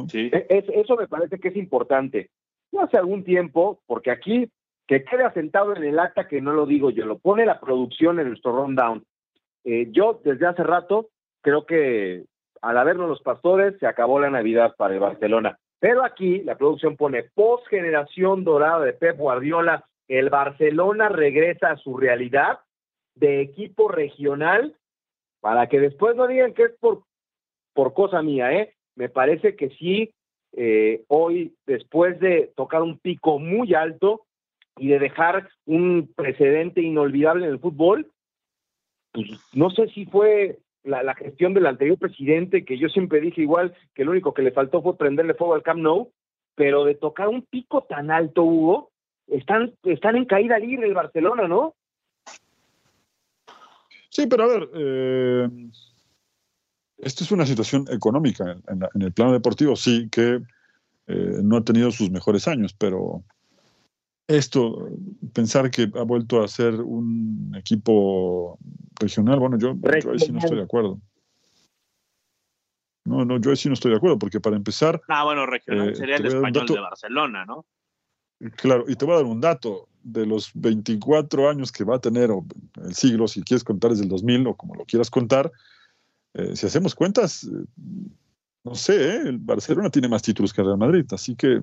Sí. 0.09 0.29
E, 0.33 0.65
eso 0.73 0.97
me 0.97 1.07
parece 1.07 1.39
que 1.39 1.47
es 1.47 1.55
importante. 1.55 2.29
Hace 2.77 2.97
algún 2.97 3.23
tiempo, 3.23 3.81
porque 3.87 4.11
aquí 4.11 4.51
que 4.87 5.03
quede 5.03 5.23
asentado 5.23 5.75
en 5.75 5.83
el 5.83 5.99
acta 5.99 6.27
que 6.27 6.41
no 6.41 6.53
lo 6.53 6.65
digo 6.65 6.89
yo, 6.89 7.05
lo 7.05 7.17
pone 7.17 7.45
la 7.45 7.59
producción 7.59 8.19
en 8.19 8.29
nuestro 8.29 8.55
rundown. 8.55 9.03
Eh, 9.63 9.87
yo 9.91 10.21
desde 10.23 10.45
hace 10.45 10.63
rato 10.63 11.09
creo 11.41 11.65
que 11.65 12.25
al 12.61 12.77
habernos 12.77 13.09
los 13.09 13.21
pastores 13.21 13.77
se 13.79 13.87
acabó 13.87 14.19
la 14.19 14.29
Navidad 14.29 14.75
para 14.77 14.93
el 14.93 14.99
Barcelona. 14.99 15.57
Pero 15.79 16.03
aquí 16.03 16.41
la 16.43 16.57
producción 16.57 16.95
pone 16.95 17.23
post 17.23 17.67
generación 17.67 18.43
dorada 18.43 18.83
de 18.83 18.93
Pep 18.93 19.17
Guardiola, 19.17 19.85
el 20.07 20.29
Barcelona 20.29 21.09
regresa 21.09 21.71
a 21.71 21.77
su 21.77 21.97
realidad 21.97 22.59
de 23.15 23.41
equipo 23.41 23.87
regional 23.87 24.75
para 25.41 25.67
que 25.67 25.79
después 25.79 26.15
no 26.15 26.27
digan 26.27 26.53
que 26.53 26.63
es 26.63 26.71
por, 26.79 27.03
por 27.73 27.93
cosa 27.93 28.21
mía, 28.21 28.51
¿eh? 28.53 28.73
Me 28.95 29.09
parece 29.09 29.55
que 29.55 29.69
sí, 29.71 30.13
eh, 30.53 31.03
hoy, 31.07 31.53
después 31.65 32.19
de 32.19 32.51
tocar 32.55 32.81
un 32.81 32.97
pico 32.97 33.39
muy 33.39 33.73
alto 33.73 34.25
y 34.77 34.89
de 34.89 34.99
dejar 34.99 35.49
un 35.65 36.11
precedente 36.15 36.81
inolvidable 36.81 37.45
en 37.45 37.51
el 37.51 37.59
fútbol, 37.59 38.11
pues 39.11 39.27
no 39.53 39.69
sé 39.69 39.87
si 39.89 40.05
fue 40.05 40.59
la, 40.83 41.15
gestión 41.15 41.53
del 41.53 41.65
anterior 41.65 41.97
presidente, 41.97 42.65
que 42.65 42.77
yo 42.77 42.89
siempre 42.89 43.21
dije 43.21 43.41
igual 43.41 43.75
que 43.93 44.03
lo 44.03 44.11
único 44.11 44.33
que 44.33 44.41
le 44.41 44.51
faltó 44.51 44.81
fue 44.81 44.97
prenderle 44.97 45.33
fuego 45.33 45.55
al 45.55 45.63
Camp 45.63 45.81
Nou, 45.81 46.11
pero 46.55 46.85
de 46.85 46.95
tocar 46.95 47.27
un 47.27 47.41
pico 47.43 47.83
tan 47.83 48.11
alto, 48.11 48.43
Hugo, 48.43 48.91
están, 49.27 49.73
están 49.83 50.15
en 50.15 50.25
caída 50.25 50.59
libre 50.59 50.87
el 50.87 50.93
Barcelona, 50.93 51.47
¿no? 51.47 51.75
Sí, 54.09 54.27
pero 54.27 54.43
a 54.43 54.47
ver, 54.47 54.69
eh, 54.73 55.49
esto 56.97 57.23
es 57.23 57.31
una 57.31 57.45
situación 57.45 57.85
económica. 57.89 58.57
En, 58.67 59.01
el 59.01 59.11
plano 59.11 59.33
deportivo 59.33 59.75
sí 59.75 60.07
que 60.09 60.41
eh, 61.07 61.39
no 61.43 61.57
ha 61.57 61.63
tenido 61.63 61.91
sus 61.91 62.09
mejores 62.11 62.47
años, 62.47 62.73
pero 62.73 63.23
esto, 64.27 64.89
pensar 65.33 65.69
que 65.69 65.89
ha 65.93 66.03
vuelto 66.03 66.43
a 66.43 66.47
ser 66.47 66.75
un 66.75 67.53
equipo 67.57 68.57
regional, 68.99 69.39
bueno, 69.39 69.57
yo, 69.57 69.75
ahí 69.91 70.19
sí 70.19 70.31
no 70.31 70.39
estoy 70.39 70.57
de 70.57 70.63
acuerdo. 70.63 70.99
No, 73.05 73.23
no, 73.23 73.39
yo 73.39 73.51
ahí 73.51 73.57
sí 73.57 73.67
no 73.69 73.75
estoy 73.75 73.91
de 73.91 73.97
acuerdo, 73.97 74.17
porque 74.17 74.39
para 74.39 74.55
empezar... 74.55 74.99
Ah, 75.07 75.23
bueno, 75.23 75.45
regional 75.45 75.89
eh, 75.89 75.95
sería 75.95 76.15
el 76.15 76.25
español 76.25 76.65
de 76.65 76.79
Barcelona, 76.79 77.45
¿no? 77.45 77.65
Claro, 78.57 78.85
y 78.87 78.95
te 78.95 79.05
voy 79.05 79.13
a 79.13 79.17
dar 79.17 79.25
un 79.25 79.39
dato 79.39 79.87
de 80.03 80.25
los 80.25 80.51
24 80.53 81.49
años 81.49 81.71
que 81.71 81.83
va 81.83 81.95
a 81.95 81.99
tener, 81.99 82.31
o 82.31 82.45
el 82.83 82.93
siglo, 82.93 83.27
si 83.27 83.43
quieres 83.43 83.63
contar 83.63 83.91
desde 83.91 84.03
el 84.03 84.09
2000 84.09 84.47
o 84.47 84.55
como 84.55 84.75
lo 84.75 84.85
quieras 84.85 85.09
contar, 85.09 85.51
eh, 86.33 86.55
si 86.55 86.65
hacemos 86.65 86.95
cuentas, 86.95 87.43
eh, 87.43 87.65
no 88.63 88.75
sé, 88.75 89.15
¿eh? 89.15 89.21
el 89.25 89.37
Barcelona 89.37 89.89
tiene 89.89 90.09
más 90.09 90.21
títulos 90.21 90.51
que 90.51 90.61
el 90.61 90.67
Real 90.67 90.79
Madrid, 90.79 91.05
así 91.11 91.35
que 91.35 91.61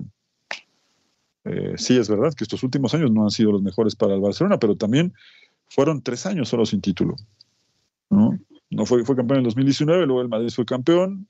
sí 1.75 1.97
es 1.97 2.09
verdad 2.09 2.33
que 2.33 2.43
estos 2.43 2.63
últimos 2.63 2.93
años 2.93 3.11
no 3.11 3.23
han 3.23 3.31
sido 3.31 3.51
los 3.51 3.61
mejores 3.61 3.95
para 3.95 4.13
el 4.13 4.21
Barcelona, 4.21 4.59
pero 4.59 4.75
también 4.75 5.13
fueron 5.69 6.01
tres 6.01 6.25
años 6.25 6.49
solo 6.49 6.65
sin 6.65 6.81
título. 6.81 7.15
No, 8.09 8.37
no 8.69 8.85
fue, 8.85 9.03
fue 9.03 9.15
campeón 9.15 9.39
en 9.39 9.45
el 9.45 9.49
2019, 9.49 10.05
luego 10.05 10.21
el 10.21 10.29
Madrid 10.29 10.49
fue 10.49 10.65
campeón. 10.65 11.27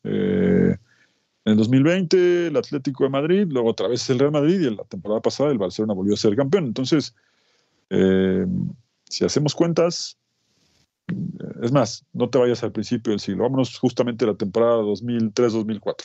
En 1.45 1.51
el 1.51 1.57
2020 1.57 2.47
el 2.47 2.57
Atlético 2.57 3.03
de 3.03 3.09
Madrid, 3.09 3.47
luego 3.49 3.69
otra 3.69 3.87
vez 3.87 4.09
el 4.09 4.19
Real 4.19 4.31
Madrid 4.31 4.61
y 4.61 4.67
en 4.67 4.77
la 4.77 4.85
temporada 4.85 5.21
pasada 5.21 5.51
el 5.51 5.57
Barcelona 5.57 5.93
volvió 5.93 6.13
a 6.13 6.17
ser 6.17 6.35
campeón. 6.35 6.65
Entonces, 6.65 7.15
eh, 7.89 8.45
si 9.09 9.25
hacemos 9.25 9.53
cuentas, 9.53 10.17
es 11.61 11.71
más, 11.71 12.05
no 12.13 12.29
te 12.29 12.37
vayas 12.37 12.63
al 12.63 12.71
principio 12.71 13.11
del 13.11 13.19
siglo, 13.19 13.43
vámonos 13.43 13.77
justamente 13.77 14.23
a 14.23 14.29
la 14.29 14.35
temporada 14.35 14.77
2003-2004, 14.83 15.95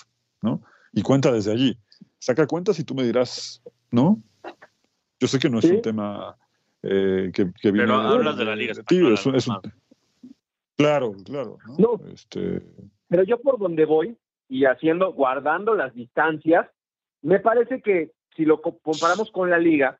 ¿no? 0.43 0.61
Y 0.93 1.03
cuenta 1.03 1.31
desde 1.31 1.53
allí. 1.53 1.79
Saca 2.19 2.49
cuentas 2.49 2.81
y 2.81 2.85
tú 2.85 2.97
me 2.97 3.05
dirás, 3.05 3.63
¿no? 3.91 4.23
Yo 5.21 5.29
sé 5.29 5.39
que 5.39 5.51
no 5.51 5.59
es 5.59 5.65
un 5.65 5.83
tema 5.83 6.37
eh, 6.83 7.31
que, 7.35 7.51
que, 7.61 7.71
viene... 7.73 7.89
Pero 7.89 8.01
hablas 8.01 8.37
de 8.37 8.45
la 8.45 8.57
Liga 8.57 8.75
Claro, 10.77 11.13
claro. 11.25 11.59
¿no? 11.77 12.01
Este... 12.13 12.63
Pero 13.09 13.25
yo 13.25 13.41
por 13.41 13.59
donde 13.59 13.85
voy 13.85 14.17
y 14.49 14.65
haciendo, 14.65 15.13
guardando 15.13 15.75
las 15.75 15.95
distancias, 15.95 16.69
me 17.23 17.41
parece 17.41 17.83
que 17.83 18.13
si 18.37 18.45
lo 18.45 18.63
comparamos 18.63 19.31
con 19.33 19.51
la 19.51 19.59
liga 19.59 19.99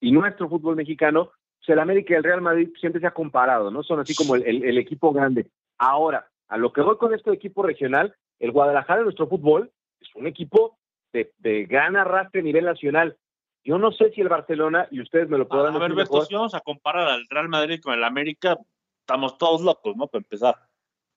y 0.00 0.10
nuestro 0.10 0.48
fútbol 0.48 0.76
mexicano, 0.76 1.30
pues 1.58 1.68
el 1.68 1.78
América 1.78 2.14
y 2.14 2.16
el 2.16 2.24
Real 2.24 2.40
Madrid 2.40 2.70
siempre 2.80 3.00
se 3.00 3.06
ha 3.06 3.12
comparado, 3.12 3.70
¿no? 3.70 3.82
Son 3.82 4.00
así 4.00 4.14
como 4.14 4.34
el, 4.34 4.78
equipo 4.78 5.12
grande. 5.12 5.50
Ahora, 5.78 6.26
a 6.48 6.56
lo 6.56 6.72
que 6.72 6.80
voy 6.80 6.96
con 6.96 7.14
este 7.14 7.32
equipo 7.32 7.62
regional, 7.62 8.14
el 8.38 8.52
Guadalajara, 8.52 9.02
nuestro 9.02 9.28
fútbol, 9.28 9.70
es 10.00 10.08
un 10.14 10.26
equipo 10.26 10.78
de, 11.12 11.66
gran 11.66 11.96
arrastre 11.96 12.40
a 12.40 12.44
nivel 12.44 12.64
nacional. 12.64 13.16
Yo 13.66 13.78
no 13.78 13.90
sé 13.90 14.10
si 14.12 14.20
el 14.20 14.28
Barcelona, 14.28 14.86
y 14.92 15.00
ustedes 15.00 15.28
me 15.28 15.38
lo 15.38 15.48
podrán 15.48 15.72
decir. 15.72 15.82
A 15.82 15.88
ver, 15.88 15.96
Beto, 15.96 16.22
si 16.22 16.34
vamos 16.34 16.54
a 16.54 16.60
comparar 16.60 17.08
al 17.08 17.26
Real 17.28 17.48
Madrid 17.48 17.80
con 17.82 17.94
el 17.94 18.04
América, 18.04 18.56
estamos 19.00 19.36
todos 19.38 19.60
locos, 19.60 19.96
¿no? 19.96 20.06
Para 20.06 20.22
empezar. 20.22 20.54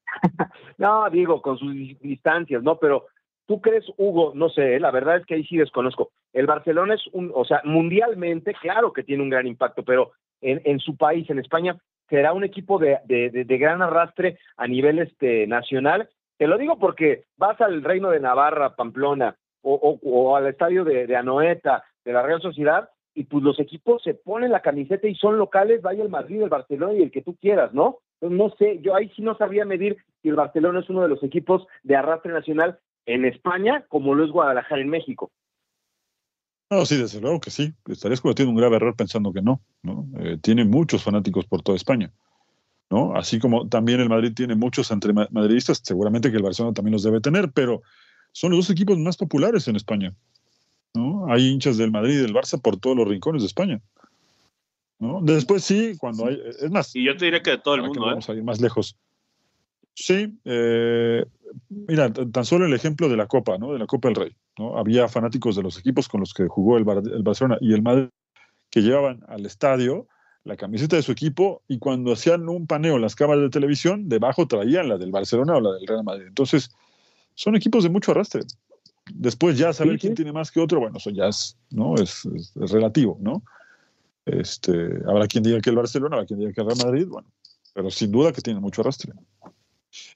no, 0.79 1.07
digo, 1.12 1.43
con 1.43 1.59
sus 1.59 1.71
distancias, 1.99 2.63
¿no? 2.63 2.79
Pero 2.79 3.05
tú 3.45 3.62
crees, 3.62 3.85
Hugo, 3.97 4.31
no 4.33 4.49
sé, 4.49 4.75
¿eh? 4.75 4.79
la 4.79 4.89
verdad 4.89 5.17
es 5.17 5.27
que 5.27 5.35
ahí 5.35 5.43
sí 5.43 5.57
desconozco. 5.57 6.09
El 6.33 6.47
Barcelona 6.47 6.95
es 6.95 7.05
un, 7.13 7.31
o 7.35 7.45
sea, 7.45 7.62
mundialmente, 7.65 8.55
claro 8.55 8.93
que 8.93 9.03
tiene 9.03 9.21
un 9.21 9.29
gran 9.29 9.45
impacto, 9.45 9.83
pero 9.83 10.13
en, 10.41 10.59
en 10.65 10.79
su 10.79 10.97
país, 10.97 11.29
en 11.29 11.38
España, 11.38 11.77
será 12.09 12.33
un 12.33 12.43
equipo 12.43 12.79
de, 12.79 12.97
de, 13.05 13.29
de, 13.29 13.57
gran 13.59 13.83
arrastre 13.83 14.39
a 14.57 14.67
nivel 14.67 14.97
este, 14.97 15.45
nacional. 15.45 16.09
Te 16.38 16.47
lo 16.47 16.57
digo 16.57 16.79
porque 16.79 17.25
vas 17.38 17.62
al 17.62 17.83
Reino 17.83 18.09
de 18.09 18.19
Navarra, 18.19 18.75
Pamplona, 18.75 19.35
o, 19.62 19.75
o, 19.75 19.99
o 20.01 20.35
al 20.35 20.47
estadio 20.47 20.83
de, 20.83 21.05
de 21.05 21.15
Anoeta, 21.15 21.83
de 22.10 22.13
la 22.13 22.24
Real 22.24 22.41
Sociedad, 22.41 22.89
y 23.13 23.26
pues 23.26 23.43
los 23.43 23.60
equipos 23.60 24.02
se 24.02 24.15
ponen 24.15 24.52
la 24.52 24.63
camiseta 24.63 25.08
y 25.08 25.13
son 25.13 25.38
locales, 25.38 25.84
vaya 25.84 26.02
el 26.02 26.10
Madrid, 26.10 26.41
el 26.41 26.50
Barcelona 26.50 26.93
y 26.93 27.04
el 27.04 27.12
que 27.12 27.22
tú 27.22 27.36
quieras, 27.36 27.72
¿no? 27.72 28.00
no 28.22 28.50
sé, 28.58 28.80
yo 28.82 28.95
ahí 28.95 29.12
sí 29.15 29.22
no 29.22 29.38
sabía 29.38 29.63
medir 29.63 29.98
si 30.22 30.30
el 30.30 30.36
Barcelona 30.36 30.80
es 30.80 30.89
uno 30.89 31.04
de 31.04 31.08
los 31.08 31.22
equipos 31.22 31.67
de 31.84 31.95
arrastre 31.95 32.34
nacional 32.34 32.80
en 33.06 33.26
España 33.26 33.86
como 33.89 34.15
lo 34.15 34.26
es 34.26 34.32
Guadalajara 34.32 34.82
en 34.82 34.89
México. 34.89 35.32
No, 36.72 36.84
sí, 36.86 36.98
desde 36.98 37.22
luego 37.22 37.39
que 37.39 37.52
sí. 37.52 37.74
Estarías 37.88 38.22
cometiendo 38.22 38.52
un 38.52 38.58
grave 38.58 38.76
error 38.76 38.95
pensando 38.95 39.32
que 39.32 39.41
no. 39.41 39.62
¿no? 39.84 40.08
Eh, 40.19 40.38
tiene 40.41 40.65
muchos 40.65 41.04
fanáticos 41.04 41.45
por 41.45 41.62
toda 41.62 41.76
España. 41.76 42.12
¿no? 42.89 43.15
Así 43.15 43.39
como 43.39 43.69
también 43.69 44.00
el 44.00 44.10
Madrid 44.10 44.34
tiene 44.36 44.56
muchos 44.56 44.89
entre 44.89 45.13
madridistas, 45.13 45.80
seguramente 45.84 46.32
que 46.32 46.38
el 46.38 46.43
Barcelona 46.43 46.74
también 46.74 46.93
los 46.93 47.04
debe 47.04 47.22
tener, 47.22 47.52
pero 47.52 47.84
son 48.32 48.52
los 48.52 48.67
dos 48.67 48.69
equipos 48.72 48.98
más 48.98 49.17
populares 49.17 49.67
en 49.67 49.76
España. 49.76 50.15
¿No? 50.93 51.32
Hay 51.32 51.47
hinchas 51.47 51.78
del 51.78 51.91
Madrid 51.91 52.15
y 52.15 52.21
del 52.21 52.34
Barça 52.34 52.62
por 52.62 52.78
todos 52.78 52.95
los 52.95 53.08
rincones 53.08 53.41
de 53.41 53.47
España. 53.47 53.82
¿no? 54.99 55.21
Después 55.21 55.63
sí, 55.63 55.95
cuando 55.97 56.28
hay. 56.28 56.41
Es 56.60 56.69
más. 56.71 56.95
Y 56.95 57.06
yo 57.06 57.15
te 57.15 57.25
diría 57.25 57.41
que 57.41 57.52
de 57.52 57.58
todo 57.58 57.75
el 57.75 57.84
mundo. 57.84 58.02
¿eh? 58.02 58.10
Vamos 58.10 58.30
a 58.30 58.34
ir 58.34 58.43
más 58.43 58.60
lejos. 58.60 58.97
Sí, 59.95 60.38
eh, 60.45 61.25
mira, 61.69 62.12
tan 62.12 62.45
solo 62.45 62.65
el 62.65 62.73
ejemplo 62.73 63.10
de 63.10 63.17
la 63.17 63.28
Copa, 63.28 63.58
¿no? 63.58 63.73
De 63.73 63.80
la 63.80 63.86
Copa 63.86 64.08
del 64.08 64.15
Rey, 64.15 64.36
¿no? 64.58 64.78
Había 64.78 65.08
fanáticos 65.08 65.56
de 65.56 65.63
los 65.63 65.78
equipos 65.78 66.08
con 66.08 66.21
los 66.21 66.34
que 66.34 66.47
jugó 66.47 66.78
el, 66.78 66.88
el 66.88 67.23
Barcelona 67.23 67.58
y 67.60 67.73
el 67.73 67.82
Madrid 67.82 68.08
que 68.69 68.82
llevaban 68.82 69.23
al 69.28 69.45
estadio 69.45 70.08
la 70.43 70.56
camiseta 70.56 70.95
de 70.95 71.02
su 71.02 71.12
equipo 71.12 71.63
y 71.67 71.80
cuando 71.80 72.13
hacían 72.13 72.47
un 72.47 72.65
paneo 72.65 72.95
en 72.95 73.02
las 73.02 73.15
cámaras 73.15 73.43
de 73.43 73.49
televisión, 73.49 74.08
debajo 74.10 74.47
traían 74.47 74.89
la 74.89 74.97
del 74.97 75.12
Barcelona 75.12 75.58
o 75.58 75.62
la 75.62 75.73
del 75.73 75.86
Real 75.86 76.04
Madrid. 76.04 76.28
Entonces, 76.28 76.71
son 77.36 77.56
equipos 77.56 77.84
de 77.84 77.89
mucho 77.89 78.12
arrastre. 78.12 78.41
Después 79.13 79.58
ya 79.58 79.74
saber 79.74 80.00
quién 80.00 80.15
tiene 80.15 80.32
más 80.32 80.52
que 80.52 80.60
otro, 80.60 80.80
bueno, 80.80 80.98
eso 80.98 81.10
ya 81.10 81.28
es, 81.28 81.58
¿no? 81.69 81.95
Es, 81.95 82.26
es, 82.26 82.72
relativo, 82.72 83.17
¿no? 83.19 83.43
Este, 84.26 84.72
habrá 85.08 85.28
quien 85.28 85.43
diga 85.43 85.60
que 85.60 85.69
el 85.69 85.76
Barcelona, 85.76 86.17
habrá 86.17 86.28
quien 86.28 86.39
diga 86.39 86.52
que 86.52 86.62
el 86.62 86.67
Real 86.67 86.80
Madrid, 86.86 87.08
bueno, 87.08 87.28
pero 87.74 87.89
sin 87.89 88.12
duda 88.12 88.32
que 88.32 88.41
tiene 88.41 88.60
mucho 88.60 88.82
arrastre. 88.82 89.13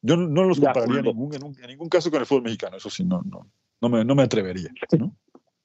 Yo 0.02 0.18
no 0.18 0.44
los 0.44 0.60
compararía 0.60 1.00
en 1.00 1.06
ningún, 1.06 1.34
en, 1.34 1.68
ningún 1.68 1.90
caso 1.90 2.12
con 2.12 2.20
el 2.20 2.26
fútbol 2.26 2.44
mexicano, 2.44 2.78
eso 2.78 2.90
sí, 2.90 3.04
no, 3.04 3.22
no, 3.24 3.48
no, 3.82 3.90
me, 3.90 4.06
no 4.06 4.16
me 4.16 4.24
atrevería. 4.24 4.70
¿no? 4.98 5.16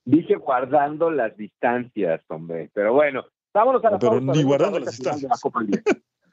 Dije 0.04 0.36
guardando 0.36 1.10
las 1.10 1.36
distancias, 1.36 2.22
hombre, 2.28 2.70
pero 2.72 2.94
bueno, 2.94 3.26
vámonos 3.52 3.84
a 3.84 3.90
la 3.90 3.98
Pero 3.98 4.20
ni 4.20 4.42
guardando 4.42 4.78
las 4.78 4.96
distancias. 4.96 5.30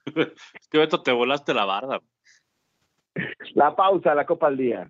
es 0.15 0.67
que 0.69 0.77
Beto, 0.77 1.01
te 1.01 1.11
volaste 1.11 1.53
la 1.53 1.65
barda. 1.65 1.99
La 3.53 3.75
pausa, 3.75 4.13
la 4.13 4.25
Copa 4.25 4.47
al 4.47 4.57
Día. 4.57 4.89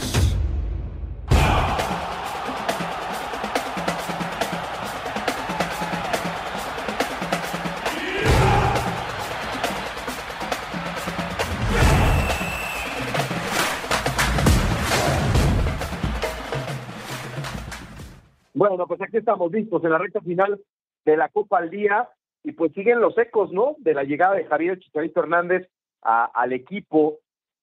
Bueno, 18.71 18.87
pues 18.87 19.01
aquí 19.01 19.17
estamos 19.17 19.51
listos 19.51 19.83
en 19.83 19.89
la 19.89 19.97
recta 19.97 20.21
final 20.21 20.57
de 21.03 21.17
la 21.17 21.27
Copa 21.27 21.57
al 21.57 21.69
Día 21.69 22.07
y 22.41 22.53
pues 22.53 22.71
siguen 22.71 23.01
los 23.01 23.17
ecos, 23.17 23.51
¿no? 23.51 23.75
De 23.79 23.93
la 23.93 24.05
llegada 24.05 24.35
de 24.35 24.45
Javier 24.45 24.79
Chicharito 24.79 25.19
Hernández 25.19 25.67
al 26.01 26.53
equipo 26.53 27.19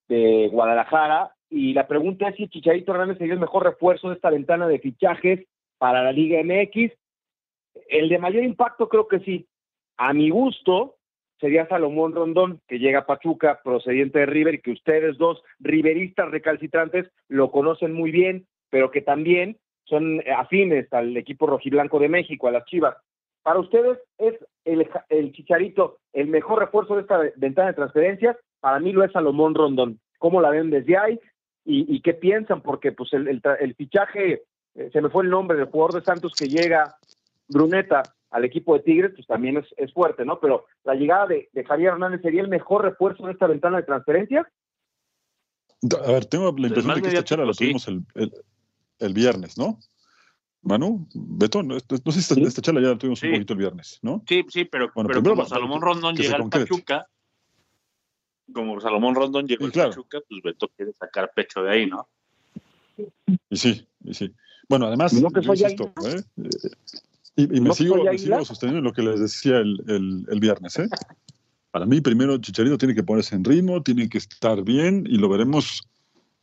de 0.06 0.50
Guadalajara 0.52 1.32
y 1.48 1.72
la 1.72 1.88
pregunta 1.88 2.28
es 2.28 2.36
si 2.36 2.46
Chicharito 2.48 2.92
Hernández 2.92 3.16
sería 3.16 3.32
el 3.32 3.40
mejor 3.40 3.64
refuerzo 3.64 4.10
de 4.10 4.16
esta 4.16 4.28
ventana 4.28 4.68
de 4.68 4.80
fichajes 4.80 5.46
para 5.78 6.02
la 6.02 6.12
Liga 6.12 6.42
MX. 6.44 6.92
El 7.88 8.10
de 8.10 8.18
mayor 8.18 8.44
impacto 8.44 8.90
creo 8.90 9.08
que 9.08 9.20
sí. 9.20 9.48
A 9.96 10.12
mi 10.12 10.28
gusto 10.28 10.96
sería 11.40 11.68
Salomón 11.68 12.14
Rondón, 12.14 12.60
que 12.68 12.78
llega 12.78 12.98
a 12.98 13.06
Pachuca 13.06 13.62
procediente 13.64 14.18
de 14.18 14.26
River 14.26 14.56
y 14.56 14.60
que 14.60 14.72
ustedes 14.72 15.16
dos 15.16 15.42
riveristas 15.58 16.30
recalcitrantes 16.30 17.10
lo 17.28 17.50
conocen 17.50 17.94
muy 17.94 18.10
bien, 18.10 18.46
pero 18.68 18.90
que 18.90 19.00
también 19.00 19.56
son 19.88 20.22
afines 20.36 20.92
al 20.92 21.16
equipo 21.16 21.46
rojiblanco 21.46 21.98
de 21.98 22.08
México, 22.08 22.48
a 22.48 22.52
las 22.52 22.64
Chivas. 22.66 22.96
Para 23.42 23.60
ustedes, 23.60 23.98
¿es 24.18 24.34
el, 24.64 24.88
el 25.08 25.32
Chicharito 25.32 25.98
el 26.12 26.28
mejor 26.28 26.58
refuerzo 26.58 26.96
de 26.96 27.02
esta 27.02 27.18
ventana 27.36 27.68
de 27.68 27.74
transferencias? 27.74 28.36
Para 28.60 28.78
mí 28.80 28.92
lo 28.92 29.04
es 29.04 29.12
Salomón 29.12 29.54
Rondón. 29.54 30.00
¿Cómo 30.18 30.40
la 30.40 30.50
ven 30.50 30.70
desde 30.70 30.98
ahí? 30.98 31.20
¿Y, 31.70 32.00
qué 32.00 32.14
piensan? 32.14 32.62
Porque 32.62 32.92
pues 32.92 33.12
el, 33.12 33.28
el, 33.28 33.74
fichaje, 33.74 34.42
eh, 34.74 34.90
se 34.90 35.02
me 35.02 35.10
fue 35.10 35.24
el 35.24 35.28
nombre 35.28 35.58
del 35.58 35.66
jugador 35.66 36.00
de 36.00 36.04
Santos 36.04 36.32
que 36.34 36.48
llega, 36.48 36.96
Bruneta, 37.46 38.02
al 38.30 38.44
equipo 38.46 38.74
de 38.74 38.80
Tigres, 38.80 39.12
pues 39.14 39.26
también 39.26 39.58
es, 39.58 39.66
es 39.76 39.92
fuerte, 39.92 40.24
¿no? 40.24 40.40
Pero 40.40 40.64
la 40.84 40.94
llegada 40.94 41.26
de, 41.26 41.50
de, 41.52 41.64
Javier 41.64 41.92
Hernández 41.92 42.22
sería 42.22 42.40
el 42.40 42.48
mejor 42.48 42.84
refuerzo 42.84 43.26
de 43.26 43.32
esta 43.32 43.46
ventana 43.46 43.76
de 43.76 43.82
transferencias. 43.82 44.46
A 46.06 46.12
ver, 46.12 46.24
tengo 46.24 46.54
la 46.56 46.68
impresión 46.68 46.94
de 46.94 47.02
que 47.02 47.08
esta 47.08 47.24
charla 47.24 47.44
la 47.44 47.52
tuvimos 47.52 47.86
el, 47.86 48.00
el 48.14 48.32
viernes, 49.14 49.56
¿no? 49.56 49.78
Manu, 50.62 51.06
Beto, 51.14 51.62
no, 51.62 51.76
no 51.76 52.12
sé 52.12 52.22
si 52.22 52.42
esta, 52.42 52.62
charla 52.62 52.80
ya 52.80 52.88
la 52.88 52.98
tuvimos 52.98 53.22
un 53.22 53.32
poquito 53.32 53.52
el 53.52 53.58
viernes, 53.58 53.98
¿no? 54.02 54.22
Sí, 54.28 54.44
sí, 54.48 54.64
pero, 54.64 54.92
pero 54.92 55.22
como 55.22 55.46
Salomón 55.46 55.80
Rondón 55.80 56.16
llega 56.16 56.36
al 56.36 56.48
Pachuca, 56.48 57.06
como 58.52 58.80
Salomón 58.80 59.14
Rondón 59.14 59.46
llegó 59.46 59.66
al 59.66 59.72
Pachuca, 59.72 60.18
pues 60.28 60.42
Beto 60.42 60.68
quiere 60.76 60.92
sacar 60.92 61.30
pecho 61.34 61.62
de 61.62 61.70
ahí, 61.70 61.86
¿no? 61.86 62.08
Y 63.48 63.56
sí, 63.56 63.86
y 64.04 64.14
sí. 64.14 64.32
Bueno, 64.68 64.86
además, 64.86 65.12
yo 65.12 65.28
insisto, 65.34 65.92
¿eh? 66.04 66.22
y, 67.36 67.56
y, 67.56 67.60
me, 67.60 67.72
sigo, 67.72 68.02
me 68.04 68.18
sigo 68.18 68.44
sosteniendo 68.44 68.80
en 68.80 68.84
lo 68.84 68.92
que 68.92 69.02
les 69.02 69.20
decía 69.20 69.58
el, 69.58 69.82
el, 69.86 70.26
el 70.28 70.40
viernes, 70.40 70.78
¿eh? 70.78 70.88
Para 71.70 71.86
mí, 71.86 72.00
primero 72.00 72.38
Chicharito 72.38 72.78
tiene 72.78 72.94
que 72.94 73.02
ponerse 73.02 73.36
en 73.36 73.44
ritmo, 73.44 73.82
tiene 73.82 74.08
que 74.08 74.18
estar 74.18 74.62
bien 74.62 75.04
y 75.08 75.18
lo 75.18 75.28
veremos 75.28 75.82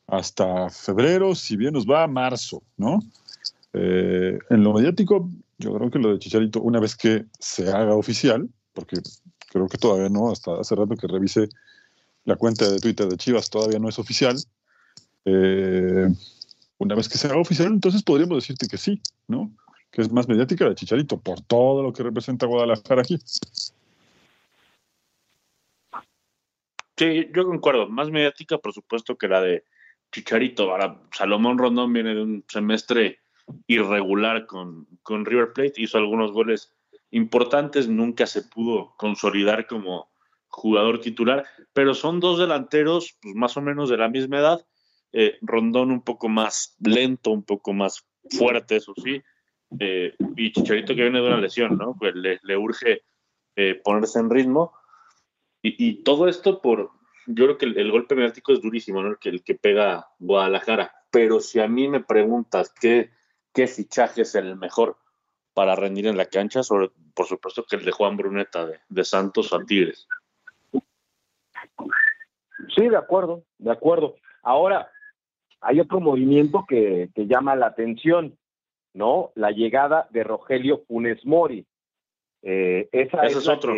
hasta 0.07 0.69
febrero, 0.69 1.35
si 1.35 1.57
bien 1.57 1.73
nos 1.73 1.85
va 1.85 2.03
a 2.03 2.07
marzo, 2.07 2.61
¿no? 2.77 2.99
Eh, 3.73 4.37
en 4.49 4.63
lo 4.63 4.73
mediático, 4.73 5.29
yo 5.57 5.73
creo 5.75 5.89
que 5.89 5.99
lo 5.99 6.13
de 6.13 6.19
Chicharito, 6.19 6.61
una 6.61 6.79
vez 6.79 6.95
que 6.95 7.25
se 7.39 7.69
haga 7.71 7.95
oficial, 7.95 8.47
porque 8.73 8.97
creo 9.49 9.67
que 9.67 9.77
todavía 9.77 10.09
no, 10.09 10.31
hasta 10.31 10.59
hace 10.59 10.75
rato 10.75 10.95
que 10.95 11.07
revise 11.07 11.49
la 12.25 12.35
cuenta 12.35 12.69
de 12.69 12.79
Twitter 12.79 13.07
de 13.07 13.17
Chivas, 13.17 13.49
todavía 13.49 13.79
no 13.79 13.89
es 13.89 13.99
oficial. 13.99 14.37
Eh, 15.25 16.07
una 16.77 16.95
vez 16.95 17.09
que 17.09 17.17
se 17.17 17.27
haga 17.27 17.37
oficial, 17.37 17.67
entonces 17.67 18.03
podríamos 18.03 18.37
decirte 18.37 18.67
que 18.67 18.77
sí, 18.77 19.01
¿no? 19.27 19.51
Que 19.91 20.01
es 20.01 20.11
más 20.11 20.27
mediática 20.27 20.67
de 20.67 20.75
Chicharito, 20.75 21.17
por 21.17 21.41
todo 21.41 21.81
lo 21.83 21.93
que 21.93 22.03
representa 22.03 22.45
Guadalajara 22.45 23.01
aquí. 23.01 23.17
Sí, 26.97 27.27
yo 27.33 27.45
concuerdo. 27.45 27.89
Más 27.89 28.09
mediática, 28.09 28.57
por 28.57 28.73
supuesto, 28.73 29.17
que 29.17 29.27
la 29.27 29.41
de 29.41 29.63
Chicharito. 30.15 30.71
Ahora, 30.71 31.01
Salomón 31.11 31.57
Rondón 31.57 31.91
viene 31.91 32.15
de 32.15 32.21
un 32.21 32.45
semestre 32.47 33.19
irregular 33.67 34.45
con, 34.45 34.87
con 35.03 35.25
River 35.25 35.51
Plate, 35.51 35.81
hizo 35.81 35.97
algunos 35.97 36.31
goles 36.31 36.73
importantes, 37.11 37.89
nunca 37.89 38.25
se 38.25 38.43
pudo 38.43 38.95
consolidar 38.97 39.67
como 39.67 40.09
jugador 40.47 41.01
titular, 41.01 41.45
pero 41.73 41.93
son 41.93 42.21
dos 42.21 42.39
delanteros 42.39 43.17
pues, 43.21 43.35
más 43.35 43.57
o 43.57 43.61
menos 43.61 43.89
de 43.89 43.97
la 43.97 44.07
misma 44.07 44.39
edad. 44.39 44.65
Eh, 45.11 45.37
Rondón 45.41 45.91
un 45.91 46.01
poco 46.01 46.29
más 46.29 46.77
lento, 46.79 47.31
un 47.31 47.43
poco 47.43 47.73
más 47.73 48.07
fuerte, 48.29 48.77
eso 48.77 48.93
sí, 49.03 49.21
eh, 49.79 50.15
y 50.37 50.53
Chicharito 50.53 50.95
que 50.95 51.01
viene 51.01 51.19
de 51.19 51.27
una 51.27 51.41
lesión, 51.41 51.77
¿no? 51.77 51.93
Pues 51.99 52.15
le, 52.15 52.57
urge 52.57 53.03
eh, 53.57 53.81
ponerse 53.83 54.19
en 54.19 54.29
ritmo. 54.29 54.71
Y, 55.61 56.03
todo 56.03 56.27
esto 56.27 56.61
por, 56.61 56.91
yo 57.27 57.45
creo 57.45 57.57
que 57.57 57.65
el, 57.65 57.91
golpe 57.91 58.15
mediático 58.15 58.53
es 58.53 58.61
durísimo, 58.61 59.01
¿no? 59.01 59.09
El 59.09 59.17
que, 59.17 59.29
el 59.29 59.43
que 59.43 59.55
pega 59.55 60.07
Guadalajara. 60.19 60.93
Pero 61.11 61.39
si 61.39 61.59
a 61.59 61.67
mí 61.67 61.87
me 61.87 62.01
preguntas 62.01 62.73
qué, 62.79 63.11
qué 63.53 63.67
fichaje 63.67 64.21
es 64.21 64.35
el 64.35 64.55
mejor 64.55 64.97
para 65.53 65.75
rendir 65.75 66.07
en 66.07 66.17
la 66.17 66.25
cancha, 66.25 66.63
sobre, 66.63 66.91
por 67.13 67.25
supuesto 67.25 67.63
que 67.63 67.77
el 67.77 67.85
de 67.85 67.91
Juan 67.91 68.17
Bruneta 68.17 68.65
de, 68.65 68.79
de 68.89 69.03
Santos 69.05 69.53
a 69.53 69.63
Tigres. 69.63 70.07
Sí, 72.75 72.89
de 72.89 72.97
acuerdo, 72.97 73.43
de 73.57 73.71
acuerdo. 73.71 74.15
Ahora, 74.43 74.91
hay 75.61 75.79
otro 75.79 75.99
movimiento 75.99 76.65
que, 76.67 77.09
que 77.15 77.25
llama 77.25 77.55
la 77.55 77.67
atención, 77.67 78.37
¿no? 78.93 79.31
La 79.35 79.51
llegada 79.51 80.07
de 80.11 80.23
Rogelio 80.23 80.83
Funes 80.87 81.25
Mori. 81.25 81.65
Eh, 82.41 82.89
esa 82.91 83.25
Ese 83.25 83.39
es, 83.39 83.47
otro. 83.47 83.73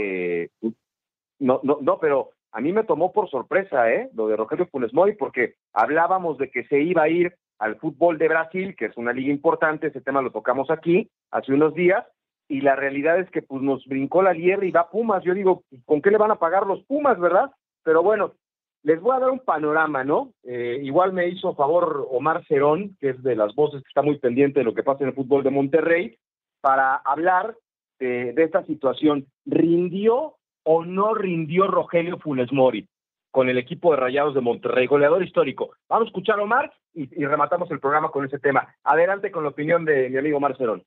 no, 1.40 1.60
no, 1.64 1.78
no, 1.82 2.00
pero 2.00 2.32
a 2.58 2.60
mí 2.60 2.74
me 2.74 2.84
tomó 2.84 3.12
por 3.12 3.30
sorpresa, 3.30 3.93
¿eh? 3.93 4.10
Lo 4.15 4.28
de 4.28 4.36
Rogelio 4.36 4.65
Funes 4.72 4.91
Mori, 4.91 5.13
porque 5.13 5.54
hablábamos 5.74 6.39
de 6.39 6.50
que 6.50 6.63
se 6.63 6.82
iba 6.82 7.04
a 7.04 7.08
ir 7.08 7.36
al 7.60 7.76
fútbol 7.76 8.17
de 8.17 8.30
Brasil, 8.30 8.76
que 8.76 8.86
es 8.86 8.98
una 8.98 9.13
liga 9.13 9.32
importante, 9.32 9.86
ese 9.86 10.02
tema 10.02 10.24
lo 10.24 10.32
tocamos 10.32 10.72
aquí 10.72 11.08
hace 11.30 11.54
unos 11.54 11.76
días, 11.76 12.04
y 12.48 12.62
la 12.62 12.76
realidad 12.76 13.20
es 13.20 13.30
que 13.30 13.43
pues 13.43 13.62
nos 13.62 13.86
brincó 13.86 14.24
la 14.24 14.34
liebre 14.34 14.65
y 14.65 14.72
va 14.72 14.89
Pumas. 14.89 15.24
Yo 15.24 15.36
digo, 15.36 15.65
¿con 15.86 16.02
qué 16.02 16.10
le 16.10 16.17
van 16.17 16.32
a 16.32 16.39
pagar 16.39 16.65
los 16.65 16.84
Pumas, 16.86 17.20
verdad? 17.20 17.52
Pero 17.84 18.02
bueno, 18.02 18.34
les 18.82 19.00
voy 19.00 19.15
a 19.15 19.20
dar 19.20 19.30
un 19.30 19.39
panorama, 19.41 20.04
¿no? 20.04 20.34
Eh, 20.41 20.80
igual 20.82 21.13
me 21.13 21.28
hizo 21.28 21.54
favor 21.54 22.08
Omar 22.10 22.43
Cerón, 22.48 22.98
que 23.00 23.10
es 23.10 23.22
de 23.22 23.36
las 23.36 23.54
voces 23.54 23.84
que 23.84 23.89
está 23.89 24.02
muy 24.02 24.17
pendiente 24.17 24.62
de 24.62 24.65
lo 24.65 24.74
que 24.74 24.82
pasa 24.82 25.04
en 25.04 25.10
el 25.10 25.15
fútbol 25.15 25.43
de 25.43 25.52
Monterrey, 25.52 26.17
para 26.60 26.96
hablar 26.96 27.56
de, 28.00 28.34
esta 28.36 28.65
situación. 28.65 29.28
¿Rindió 29.46 30.37
o 30.69 30.84
no 30.84 31.13
rindió 31.13 31.67
Rogelio 31.67 32.17
Funes 32.17 32.51
Mori 32.51 32.86
con 33.32 33.47
el 33.47 33.58
equipo 33.58 33.91
de 33.91 33.97
Rayados 33.97 34.34
de 34.36 34.41
Monterrey, 34.41 34.86
goleador 34.86 35.23
histórico? 35.23 35.71
Vamos 35.88 36.08
a 36.08 36.10
escuchar 36.10 36.39
a 36.39 36.43
Omar 36.43 36.73
y, 36.93 37.03
y 37.21 37.25
rematamos 37.25 37.71
el 37.71 37.80
programa 37.80 38.10
con 38.10 38.25
ese 38.25 38.38
tema. 38.38 38.75
Adelante 38.84 39.32
con 39.32 39.43
la 39.43 39.49
opinión 39.49 39.86
de 39.86 40.10
mi 40.10 40.17
amigo 40.17 40.38
Omar 40.38 40.58
Cerón 40.58 40.84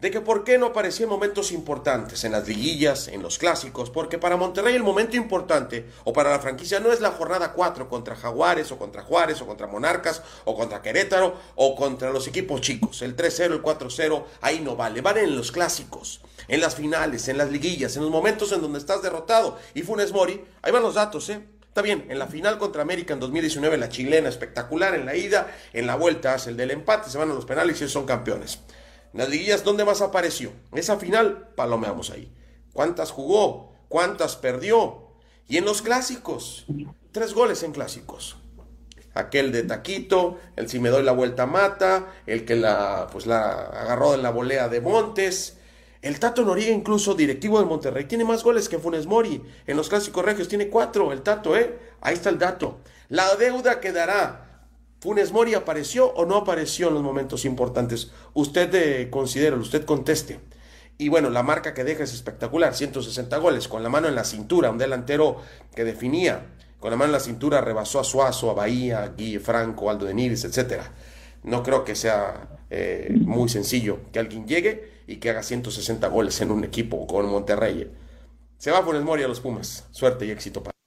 de 0.00 0.10
que 0.10 0.20
por 0.20 0.44
qué 0.44 0.58
no 0.58 0.66
aparecía 0.66 1.04
en 1.04 1.10
momentos 1.10 1.52
importantes, 1.52 2.24
en 2.24 2.32
las 2.32 2.48
liguillas, 2.48 3.08
en 3.08 3.22
los 3.22 3.38
clásicos, 3.38 3.90
porque 3.90 4.18
para 4.18 4.36
Monterrey 4.36 4.74
el 4.74 4.82
momento 4.82 5.16
importante, 5.16 5.86
o 6.04 6.12
para 6.12 6.30
la 6.30 6.38
franquicia, 6.38 6.80
no 6.80 6.90
es 6.92 7.00
la 7.00 7.10
jornada 7.10 7.52
4 7.52 7.88
contra 7.88 8.16
Jaguares, 8.16 8.72
o 8.72 8.78
contra 8.78 9.02
Juárez, 9.02 9.40
o 9.42 9.46
contra 9.46 9.66
Monarcas, 9.66 10.22
o 10.44 10.56
contra 10.56 10.80
Querétaro, 10.80 11.36
o 11.54 11.76
contra 11.76 12.10
los 12.10 12.26
equipos 12.26 12.60
chicos. 12.60 13.02
El 13.02 13.14
3-0, 13.16 13.52
el 13.52 13.62
4-0, 13.62 14.24
ahí 14.40 14.60
no 14.60 14.76
vale, 14.76 15.00
vale 15.02 15.22
en 15.22 15.36
los 15.36 15.52
clásicos, 15.52 16.22
en 16.48 16.60
las 16.60 16.74
finales, 16.74 17.28
en 17.28 17.38
las 17.38 17.50
liguillas, 17.50 17.96
en 17.96 18.02
los 18.02 18.10
momentos 18.10 18.52
en 18.52 18.62
donde 18.62 18.78
estás 18.78 19.02
derrotado. 19.02 19.58
Y 19.74 19.82
Funes 19.82 20.12
Mori, 20.12 20.42
ahí 20.62 20.72
van 20.72 20.82
los 20.82 20.94
datos, 20.94 21.28
¿eh? 21.28 21.40
Está 21.68 21.82
bien, 21.82 22.06
en 22.08 22.18
la 22.18 22.26
final 22.26 22.58
contra 22.58 22.82
América 22.82 23.14
en 23.14 23.20
2019, 23.20 23.78
la 23.78 23.88
chilena 23.88 24.28
espectacular, 24.28 24.92
en 24.94 25.06
la 25.06 25.14
ida, 25.14 25.54
en 25.72 25.86
la 25.86 25.94
vuelta 25.94 26.34
hace 26.34 26.50
el 26.50 26.56
del 26.56 26.72
empate, 26.72 27.08
se 27.08 27.16
van 27.16 27.30
a 27.30 27.34
los 27.34 27.44
penales 27.44 27.80
y 27.80 27.88
son 27.88 28.06
campeones. 28.06 28.58
Las 29.12 29.28
liguillas, 29.28 29.64
¿dónde 29.64 29.84
más 29.84 30.02
apareció? 30.02 30.52
Esa 30.72 30.96
final, 30.96 31.48
palomeamos 31.56 32.10
ahí. 32.10 32.32
¿Cuántas 32.72 33.10
jugó? 33.10 33.72
¿Cuántas 33.88 34.36
perdió? 34.36 35.14
Y 35.48 35.56
en 35.56 35.64
los 35.64 35.82
clásicos, 35.82 36.64
tres 37.10 37.34
goles 37.34 37.64
en 37.64 37.72
clásicos. 37.72 38.36
Aquel 39.14 39.50
de 39.50 39.64
Taquito, 39.64 40.38
el 40.54 40.68
si 40.68 40.78
me 40.78 40.90
doy 40.90 41.02
la 41.02 41.10
vuelta 41.10 41.46
mata, 41.46 42.12
el 42.26 42.44
que 42.44 42.54
la, 42.54 43.08
pues 43.10 43.26
la 43.26 43.50
agarró 43.50 44.14
en 44.14 44.22
la 44.22 44.30
volea 44.30 44.68
de 44.68 44.80
Montes. 44.80 45.56
El 46.02 46.20
Tato 46.20 46.44
Noriega, 46.44 46.72
incluso 46.72 47.14
directivo 47.14 47.58
de 47.58 47.66
Monterrey, 47.66 48.04
tiene 48.04 48.24
más 48.24 48.44
goles 48.44 48.68
que 48.68 48.78
Funes 48.78 49.06
Mori. 49.06 49.42
En 49.66 49.76
los 49.76 49.88
clásicos 49.88 50.24
regios 50.24 50.46
tiene 50.46 50.68
cuatro, 50.68 51.12
el 51.12 51.22
Tato, 51.22 51.56
¿eh? 51.56 51.78
Ahí 52.00 52.14
está 52.14 52.30
el 52.30 52.38
dato. 52.38 52.78
La 53.08 53.34
deuda 53.34 53.80
quedará 53.80 54.49
¿Funes 55.00 55.32
Mori 55.32 55.54
apareció 55.54 56.12
o 56.12 56.26
no 56.26 56.36
apareció 56.36 56.88
en 56.88 56.94
los 56.94 57.02
momentos 57.02 57.46
importantes? 57.46 58.10
Usted 58.34 58.74
eh, 58.74 59.08
considera, 59.10 59.56
usted 59.56 59.86
conteste. 59.86 60.40
Y 60.98 61.08
bueno, 61.08 61.30
la 61.30 61.42
marca 61.42 61.72
que 61.72 61.84
deja 61.84 62.04
es 62.04 62.12
espectacular, 62.12 62.74
160 62.74 63.38
goles, 63.38 63.66
con 63.66 63.82
la 63.82 63.88
mano 63.88 64.08
en 64.08 64.14
la 64.14 64.24
cintura, 64.24 64.70
un 64.70 64.76
delantero 64.76 65.38
que 65.74 65.84
definía, 65.84 66.48
con 66.78 66.90
la 66.90 66.98
mano 66.98 67.06
en 67.06 67.12
la 67.12 67.20
cintura 67.20 67.62
rebasó 67.62 67.98
a 67.98 68.04
Suazo, 68.04 68.50
a 68.50 68.54
Bahía, 68.54 69.02
a 69.02 69.08
Guille 69.08 69.40
Franco, 69.40 69.88
Aldo 69.88 70.04
de 70.04 70.12
Niris, 70.12 70.44
etc. 70.44 70.82
No 71.44 71.62
creo 71.62 71.82
que 71.82 71.94
sea 71.94 72.58
eh, 72.68 73.08
muy 73.24 73.48
sencillo 73.48 74.00
que 74.12 74.18
alguien 74.18 74.46
llegue 74.46 75.00
y 75.06 75.16
que 75.16 75.30
haga 75.30 75.42
160 75.42 76.06
goles 76.08 76.38
en 76.42 76.50
un 76.50 76.62
equipo 76.62 77.06
con 77.06 77.24
Monterrey. 77.24 77.90
Se 78.58 78.70
va 78.70 78.82
Funes 78.82 79.02
Mori 79.02 79.22
a 79.22 79.28
los 79.28 79.40
Pumas. 79.40 79.86
Suerte 79.92 80.26
y 80.26 80.30
éxito 80.30 80.62
para 80.62 80.79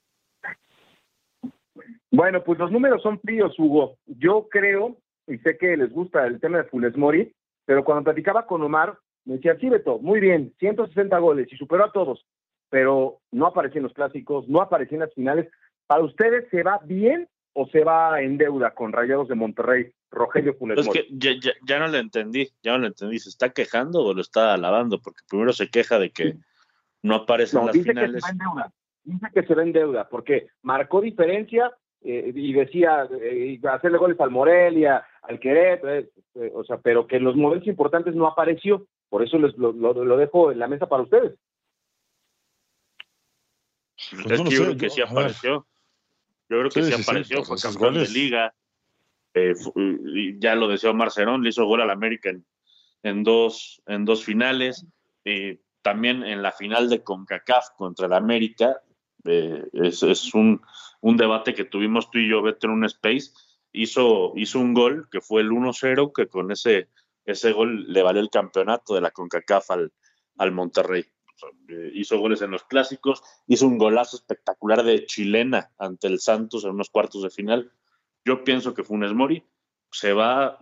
bueno, 2.14 2.44
pues 2.44 2.58
los 2.58 2.70
números 2.70 3.02
son 3.02 3.20
fríos, 3.20 3.58
Hugo. 3.58 3.96
Yo 4.06 4.48
creo, 4.48 4.96
y 5.26 5.38
sé 5.38 5.56
que 5.58 5.76
les 5.76 5.92
gusta 5.92 6.26
el 6.26 6.40
tema 6.40 6.58
de 6.58 6.64
Funes 6.64 6.96
Mori, 6.96 7.32
pero 7.64 7.84
cuando 7.84 8.04
platicaba 8.04 8.46
con 8.46 8.62
Omar, 8.62 8.98
me 9.24 9.34
decía, 9.34 9.56
sí, 9.58 9.68
Beto, 9.68 9.98
muy 9.98 10.20
bien, 10.20 10.54
160 10.58 11.18
goles 11.18 11.48
y 11.50 11.56
superó 11.56 11.84
a 11.84 11.92
todos, 11.92 12.24
pero 12.68 13.20
no 13.32 13.46
apareció 13.46 13.78
en 13.78 13.84
los 13.84 13.94
clásicos, 13.94 14.48
no 14.48 14.60
apareció 14.60 14.96
en 14.96 15.00
las 15.00 15.14
finales. 15.14 15.50
¿Para 15.86 16.04
ustedes 16.04 16.48
se 16.50 16.62
va 16.62 16.80
bien 16.84 17.28
o 17.52 17.66
se 17.68 17.84
va 17.84 18.20
en 18.20 18.38
deuda 18.38 18.74
con 18.74 18.92
Rayados 18.92 19.28
de 19.28 19.34
Monterrey, 19.34 19.92
Rogelio 20.10 20.54
Funes 20.54 20.84
Mori? 20.84 20.98
Es 20.98 21.06
que 21.20 21.52
ya, 21.66 21.78
no 21.78 21.88
le 21.88 21.98
entendí, 21.98 22.48
ya 22.62 22.72
no 22.72 22.78
le 22.78 22.88
entendí. 22.88 23.18
¿Se 23.18 23.28
está 23.28 23.50
quejando 23.50 24.04
o 24.04 24.14
lo 24.14 24.20
está 24.20 24.54
alabando? 24.54 25.00
Porque 25.00 25.22
primero 25.28 25.52
se 25.52 25.68
queja 25.68 25.98
de 25.98 26.10
que 26.10 26.36
no 27.02 27.16
aparece 27.16 27.58
en 27.58 27.66
las 27.66 27.72
dice 27.74 27.90
finales. 27.90 28.14
Que 28.14 28.20
se 28.20 28.26
va 28.26 28.30
en 28.30 28.38
deuda. 28.38 28.72
Dice 29.04 29.26
que 29.34 29.42
se 29.42 29.54
va 29.54 29.62
en 29.62 29.72
deuda 29.72 30.08
porque 30.08 30.46
marcó 30.62 31.00
diferencia 31.00 31.72
eh, 32.06 32.32
y 32.34 32.52
decía 32.52 33.08
eh, 33.18 33.58
hacerle 33.72 33.96
goles 33.96 34.20
al 34.20 34.30
Morelia, 34.30 35.06
al 35.22 35.40
Querétaro, 35.40 35.94
eh, 35.94 36.52
o 36.54 36.62
sea, 36.62 36.76
pero 36.76 37.06
que 37.06 37.16
en 37.16 37.24
los 37.24 37.34
momentos 37.34 37.66
importantes 37.66 38.14
no 38.14 38.26
apareció. 38.26 38.86
Por 39.08 39.22
eso 39.22 39.38
les, 39.38 39.56
lo, 39.56 39.72
lo, 39.72 40.16
dejo 40.18 40.52
en 40.52 40.58
la 40.58 40.68
mesa 40.68 40.86
para 40.86 41.04
ustedes. 41.04 41.38
Pues 44.22 44.38
yo 44.50 44.64
creo 44.64 44.76
que 44.76 44.90
sí 44.90 45.00
apareció. 45.00 45.66
Yo 46.50 46.58
creo 46.58 46.70
que 46.70 46.82
sí, 46.82 46.92
apareció, 46.92 47.42
fue 47.42 47.56
campeón 47.56 47.94
de 47.94 48.08
liga. 48.08 48.54
ya 50.40 50.54
lo 50.56 50.68
decía 50.68 50.92
Marcelón, 50.92 51.42
le 51.42 51.48
hizo 51.48 51.64
gol 51.64 51.80
al 51.80 51.90
América 51.90 52.28
en, 52.28 52.44
en, 53.02 53.22
dos, 53.22 53.80
en 53.86 54.04
dos 54.04 54.24
finales. 54.24 54.86
también 55.80 56.22
en 56.22 56.42
la 56.42 56.52
final 56.52 56.90
de 56.90 57.02
CONCACAF 57.02 57.70
contra 57.76 58.06
el 58.06 58.12
América, 58.12 58.82
eh, 59.24 59.64
es, 59.72 60.02
es 60.02 60.34
un, 60.34 60.60
un, 61.04 61.16
debate 61.16 61.54
que 61.54 61.64
tuvimos 61.64 62.10
tú 62.10 62.18
y 62.18 62.28
yo, 62.28 62.42
Beto, 62.42 62.66
en 62.66 62.72
un 62.72 62.84
space. 62.84 63.30
Hizo, 63.72 64.32
hizo 64.36 64.60
un 64.60 64.72
gol 64.72 65.08
que 65.10 65.20
fue 65.20 65.42
el 65.42 65.50
1-0, 65.50 66.12
que 66.14 66.28
con 66.28 66.50
ese, 66.50 66.88
ese 67.24 67.52
gol 67.52 67.92
le 67.92 68.02
valió 68.02 68.20
el 68.20 68.30
campeonato 68.30 68.94
de 68.94 69.00
la 69.00 69.10
CONCACAF 69.10 69.70
al, 69.70 69.92
al 70.38 70.52
Monterrey. 70.52 71.04
Eh, 71.68 71.90
hizo 71.94 72.18
goles 72.18 72.42
en 72.42 72.50
los 72.50 72.64
clásicos, 72.64 73.22
hizo 73.46 73.66
un 73.66 73.78
golazo 73.78 74.16
espectacular 74.16 74.82
de 74.82 75.06
chilena 75.06 75.72
ante 75.78 76.06
el 76.06 76.20
Santos 76.20 76.64
en 76.64 76.70
unos 76.70 76.90
cuartos 76.90 77.22
de 77.22 77.30
final. 77.30 77.72
Yo 78.24 78.44
pienso 78.44 78.74
que 78.74 78.84
Funes 78.84 79.12
Mori 79.12 79.44
se 79.90 80.12
va 80.12 80.58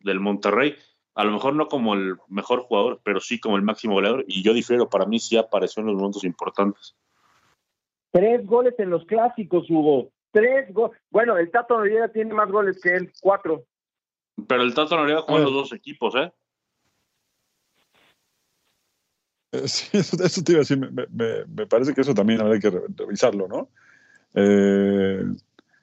del 0.00 0.20
Monterrey, 0.20 0.76
a 1.14 1.24
lo 1.24 1.32
mejor 1.32 1.54
no 1.54 1.68
como 1.68 1.94
el 1.94 2.16
mejor 2.28 2.60
jugador, 2.60 3.00
pero 3.02 3.20
sí 3.20 3.40
como 3.40 3.56
el 3.56 3.62
máximo 3.62 3.94
goleador, 3.94 4.24
y 4.28 4.42
yo 4.42 4.52
difiero, 4.52 4.90
para 4.90 5.06
mí 5.06 5.18
sí 5.18 5.36
apareció 5.36 5.80
en 5.80 5.86
los 5.86 5.96
momentos 5.96 6.24
importantes. 6.24 6.94
Tres 8.16 8.46
goles 8.46 8.74
en 8.78 8.88
los 8.88 9.04
clásicos, 9.04 9.68
Hugo. 9.68 10.10
Tres 10.30 10.72
goles. 10.72 10.98
Bueno, 11.10 11.36
el 11.36 11.50
Tato 11.50 11.76
Noriega 11.76 12.08
tiene 12.08 12.32
más 12.32 12.50
goles 12.50 12.80
que 12.80 12.94
él, 12.94 13.12
cuatro. 13.20 13.66
Pero 14.48 14.62
el 14.62 14.72
Tato 14.72 14.96
Noriega 14.96 15.20
juega 15.20 15.44
los 15.44 15.52
dos 15.52 15.72
equipos, 15.74 16.14
¿eh? 16.14 16.32
¿eh? 19.52 19.62
Sí, 19.68 19.98
eso, 19.98 20.16
te 20.42 20.52
iba 20.52 20.60
a 20.60 20.64
decir. 20.64 20.78
Me, 20.78 21.66
parece 21.66 21.92
que 21.92 22.00
eso 22.00 22.14
también 22.14 22.40
habrá 22.40 22.58
que 22.58 22.70
revisarlo, 22.70 23.48
¿no? 23.48 23.68
Eh, 24.34 25.22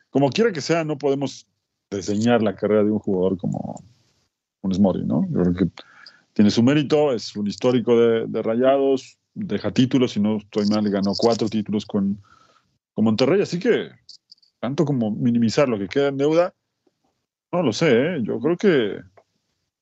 como 0.09 0.29
quiera 0.29 0.51
que 0.51 0.61
sea, 0.61 0.83
no 0.83 0.97
podemos 0.97 1.47
diseñar 1.91 2.41
la 2.41 2.55
carrera 2.55 2.83
de 2.83 2.89
un 2.89 2.99
jugador 2.99 3.37
como 3.37 3.83
un 4.61 4.73
Smori, 4.73 5.05
¿no? 5.05 5.23
Yo 5.29 5.43
creo 5.43 5.53
que 5.53 5.83
tiene 6.33 6.49
su 6.49 6.63
mérito, 6.63 7.13
es 7.13 7.35
un 7.35 7.45
histórico 7.45 7.95
de, 7.95 8.25
de 8.25 8.41
Rayados, 8.41 9.19
deja 9.33 9.71
títulos, 9.71 10.11
si 10.11 10.19
no 10.19 10.37
estoy 10.37 10.65
mal, 10.67 10.89
ganó 10.89 11.13
cuatro 11.17 11.49
títulos 11.49 11.85
con, 11.85 12.21
con 12.93 13.05
Monterrey, 13.05 13.41
así 13.41 13.59
que 13.59 13.89
tanto 14.59 14.85
como 14.85 15.11
minimizar 15.11 15.67
lo 15.67 15.77
que 15.77 15.87
queda 15.87 16.07
en 16.07 16.17
deuda, 16.17 16.53
no 17.51 17.63
lo 17.63 17.73
sé, 17.73 17.91
¿eh? 17.91 18.19
yo 18.23 18.39
creo 18.39 18.57
que 18.57 19.01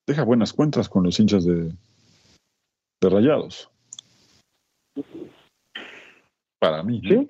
deja 0.08 0.24
buenas 0.24 0.54
cuentas 0.54 0.90
con 0.90 1.04
los 1.04 1.20
hinchas 1.20 1.46
de, 1.46 1.72
de 3.02 3.10
Rayados. 3.10 3.70
Para 6.60 6.84
mí. 6.84 7.02
¿Sí? 7.08 7.30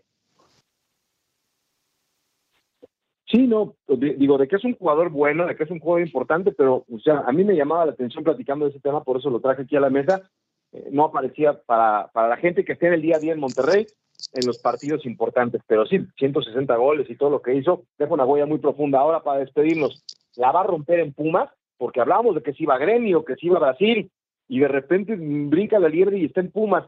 Sí, 3.32 3.48
no, 3.48 3.78
digo, 3.88 4.38
de 4.38 4.48
que 4.48 4.58
es 4.58 4.66
un 4.66 4.76
jugador 4.76 5.10
bueno, 5.10 5.46
de 5.48 5.56
que 5.56 5.64
es 5.64 5.72
un 5.72 5.80
jugador 5.80 6.06
importante, 6.06 6.52
pero, 6.52 6.86
o 6.92 7.00
sea, 7.00 7.20
a 7.20 7.32
mí 7.32 7.46
me 7.46 7.56
llamaba 7.56 7.86
la 7.86 7.94
atención 7.94 8.26
platicando 8.26 8.66
de 8.66 8.72
ese 8.72 8.82
tema, 8.82 9.06
por 9.06 9.18
eso 9.18 9.30
lo 9.30 9.40
traje 9.40 9.62
aquí 9.62 9.78
a 9.78 9.80
la 9.80 9.90
mesa. 9.90 10.30
Eh, 10.74 10.90
no 10.92 11.06
aparecía 11.06 11.54
para, 11.62 12.10
para 12.14 12.30
la 12.30 12.38
gente 12.38 12.64
que 12.64 12.74
esté 12.74 12.88
en 12.88 12.94
el 12.94 13.02
día 13.02 13.18
a 13.18 13.20
día 13.20 13.34
en 13.34 13.40
Monterrey 13.40 13.88
en 14.34 14.46
los 14.46 14.60
partidos 14.60 15.06
importantes, 15.06 15.62
pero 15.68 15.86
sí, 15.86 16.00
160 16.18 16.76
goles 16.76 17.10
y 17.10 17.16
todo 17.16 17.30
lo 17.30 17.42
que 17.42 17.56
hizo, 17.56 17.84
deja 17.98 18.14
una 18.14 18.26
huella 18.26 18.46
muy 18.46 18.60
profunda. 18.60 19.00
Ahora, 19.00 19.24
para 19.24 19.40
despedirnos, 19.40 20.04
¿la 20.36 20.52
va 20.52 20.62
a 20.62 20.68
romper 20.68 21.00
en 21.00 21.14
Pumas? 21.14 21.50
Porque 21.78 22.02
hablábamos 22.02 22.36
de 22.36 22.44
que 22.44 22.54
se 22.54 22.64
iba 22.64 22.76
a 22.76 22.80
Gremio, 22.80 23.26
que 23.26 23.36
se 23.36 23.48
iba 23.48 23.58
a 23.58 23.62
Brasil, 23.62 24.12
y 24.48 24.60
de 24.60 24.68
repente 24.68 25.16
brinca 25.18 25.80
la 25.80 25.90
liebre 25.90 26.18
y 26.18 26.26
está 26.26 26.42
en 26.42 26.52
Pumas. 26.52 26.86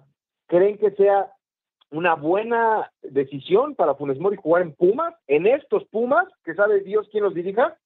¿Creen 0.48 0.78
que 0.78 0.91
sea 0.91 1.32
una 1.91 2.15
buena 2.15 2.91
decisión 3.02 3.76
para 3.76 3.96
Funes 3.96 4.19
Mori 4.19 4.38
jugar 4.38 4.63
en 4.63 4.74
Pumas, 4.74 5.15
en 5.28 5.48
estos 5.48 5.86
Pumas, 5.86 6.28
que 6.43 6.56
sabe 6.56 6.82
Dios 6.82 7.08
quién 7.12 7.24
los 7.24 7.34
dirija? 7.34 7.78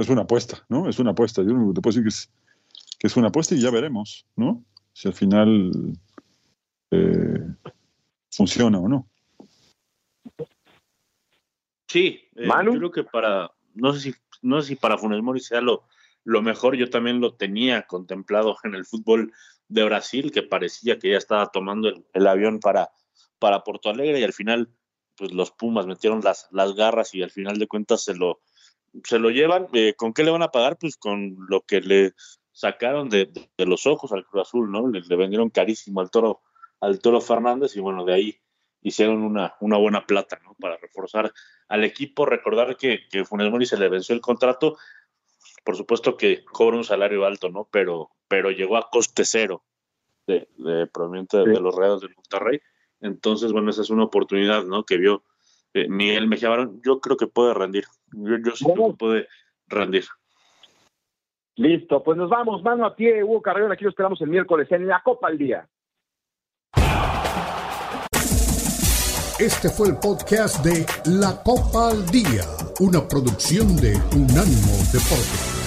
Es 0.00 0.08
una 0.08 0.22
apuesta, 0.22 0.64
¿no? 0.68 0.88
Es 0.88 0.98
una 0.98 1.10
apuesta. 1.10 1.42
Yo 1.42 1.72
te 1.74 1.80
puedo 1.80 1.94
decir 1.94 2.02
que 2.02 2.08
es, 2.08 2.30
que 2.98 3.06
es 3.06 3.16
una 3.16 3.28
apuesta 3.28 3.54
y 3.54 3.60
ya 3.60 3.70
veremos, 3.70 4.26
¿no? 4.36 4.64
Si 4.92 5.08
al 5.08 5.14
final 5.14 5.98
eh, 6.90 7.46
funciona 8.30 8.78
o 8.78 8.88
no. 8.88 9.08
Sí, 11.88 12.20
eh, 12.36 12.48
yo 12.64 12.72
creo 12.72 12.90
que 12.90 13.04
para, 13.04 13.50
no 13.74 13.92
sé 13.92 14.00
si, 14.00 14.14
no 14.42 14.60
sé 14.60 14.68
si 14.68 14.76
para 14.76 14.98
Funes 14.98 15.22
Mori 15.22 15.40
sea 15.40 15.60
lo, 15.60 15.84
lo 16.24 16.42
mejor, 16.42 16.76
yo 16.76 16.90
también 16.90 17.20
lo 17.20 17.34
tenía 17.34 17.86
contemplado 17.86 18.56
en 18.64 18.74
el 18.74 18.84
fútbol 18.84 19.32
de 19.68 19.84
Brasil, 19.84 20.30
que 20.30 20.42
parecía 20.42 20.98
que 20.98 21.10
ya 21.12 21.16
estaba 21.16 21.46
tomando 21.46 21.90
el, 22.12 22.26
avión 22.26 22.60
para, 22.60 22.90
para 23.38 23.64
Porto 23.64 23.88
Alegre 23.88 24.20
y 24.20 24.24
al 24.24 24.34
final, 24.34 24.68
pues 25.16 25.32
los 25.32 25.50
Pumas 25.50 25.86
metieron 25.86 26.20
las, 26.22 26.48
las 26.50 26.74
garras 26.74 27.14
y 27.14 27.22
al 27.22 27.30
final 27.30 27.58
de 27.58 27.66
cuentas 27.66 28.04
se 28.04 28.14
lo, 28.14 28.40
se 29.04 29.18
lo 29.18 29.30
llevan. 29.30 29.68
Eh, 29.72 29.94
¿Con 29.96 30.12
qué 30.12 30.24
le 30.24 30.30
van 30.30 30.42
a 30.42 30.50
pagar? 30.50 30.76
Pues 30.78 30.96
con 30.96 31.36
lo 31.48 31.62
que 31.62 31.80
le 31.80 32.12
sacaron 32.52 33.08
de, 33.08 33.30
los 33.58 33.86
ojos 33.86 34.12
al 34.12 34.24
Cruz 34.24 34.48
Azul, 34.48 34.70
¿no? 34.70 34.88
Le, 34.88 35.02
vendieron 35.16 35.50
carísimo 35.50 36.00
al 36.00 36.10
Toro, 36.10 36.40
al 36.80 37.00
Toro 37.00 37.20
Fernández 37.20 37.76
y 37.76 37.80
bueno, 37.80 38.04
de 38.04 38.14
ahí 38.14 38.40
hicieron 38.82 39.22
una, 39.22 39.54
una 39.60 39.76
buena 39.76 40.06
plata, 40.06 40.40
¿no? 40.44 40.54
Para 40.58 40.76
reforzar 40.76 41.32
al 41.68 41.84
equipo. 41.84 42.26
Recordar 42.26 42.76
que, 42.76 43.06
que 43.10 43.24
Funes 43.24 43.50
Mori 43.50 43.66
se 43.66 43.78
le 43.78 43.88
venció 43.88 44.14
el 44.14 44.20
contrato 44.20 44.76
por 45.68 45.76
supuesto 45.76 46.16
que 46.16 46.46
cobra 46.46 46.78
un 46.78 46.84
salario 46.84 47.26
alto, 47.26 47.50
¿no? 47.50 47.68
Pero, 47.70 48.10
pero 48.26 48.50
llegó 48.50 48.78
a 48.78 48.88
coste 48.88 49.26
cero 49.26 49.64
de, 50.26 50.48
de 50.56 50.86
proveniente 50.86 51.36
de, 51.36 51.60
los 51.60 51.74
Reales 51.74 52.00
de 52.00 52.08
Monterrey. 52.08 52.58
Entonces, 53.02 53.52
bueno, 53.52 53.68
esa 53.68 53.82
es 53.82 53.90
una 53.90 54.04
oportunidad, 54.04 54.64
¿no? 54.64 54.84
Que 54.84 54.96
vio 54.96 55.24
eh, 55.82 55.88
Miguel 55.88 56.28
Mejía 56.28 56.50
Yo 56.84 57.00
creo 57.00 57.16
que 57.16 57.26
puede 57.26 57.54
rendir. 57.54 57.84
Yo, 58.12 58.36
yo 58.38 58.56
sí 58.56 58.64
creo 58.64 58.88
que 58.88 58.96
puede 58.96 59.28
rendir. 59.66 60.04
Listo, 61.56 62.02
pues 62.04 62.16
nos 62.16 62.30
vamos, 62.30 62.62
mano 62.62 62.86
a 62.86 62.94
pie, 62.94 63.24
Hugo 63.24 63.42
Carrera, 63.42 63.72
aquí 63.72 63.82
lo 63.82 63.90
esperamos 63.90 64.20
el 64.20 64.28
miércoles 64.28 64.70
en 64.70 64.86
la 64.86 65.02
Copa 65.02 65.26
al 65.26 65.38
Día. 65.38 65.68
Este 69.40 69.68
fue 69.68 69.88
el 69.88 69.96
podcast 69.98 70.64
de 70.64 70.84
La 71.18 71.42
Copa 71.42 71.90
al 71.90 72.06
Día, 72.06 72.42
una 72.80 73.06
producción 73.06 73.76
de 73.76 73.94
Unánimo 74.14 74.74
Deportes. 74.92 75.57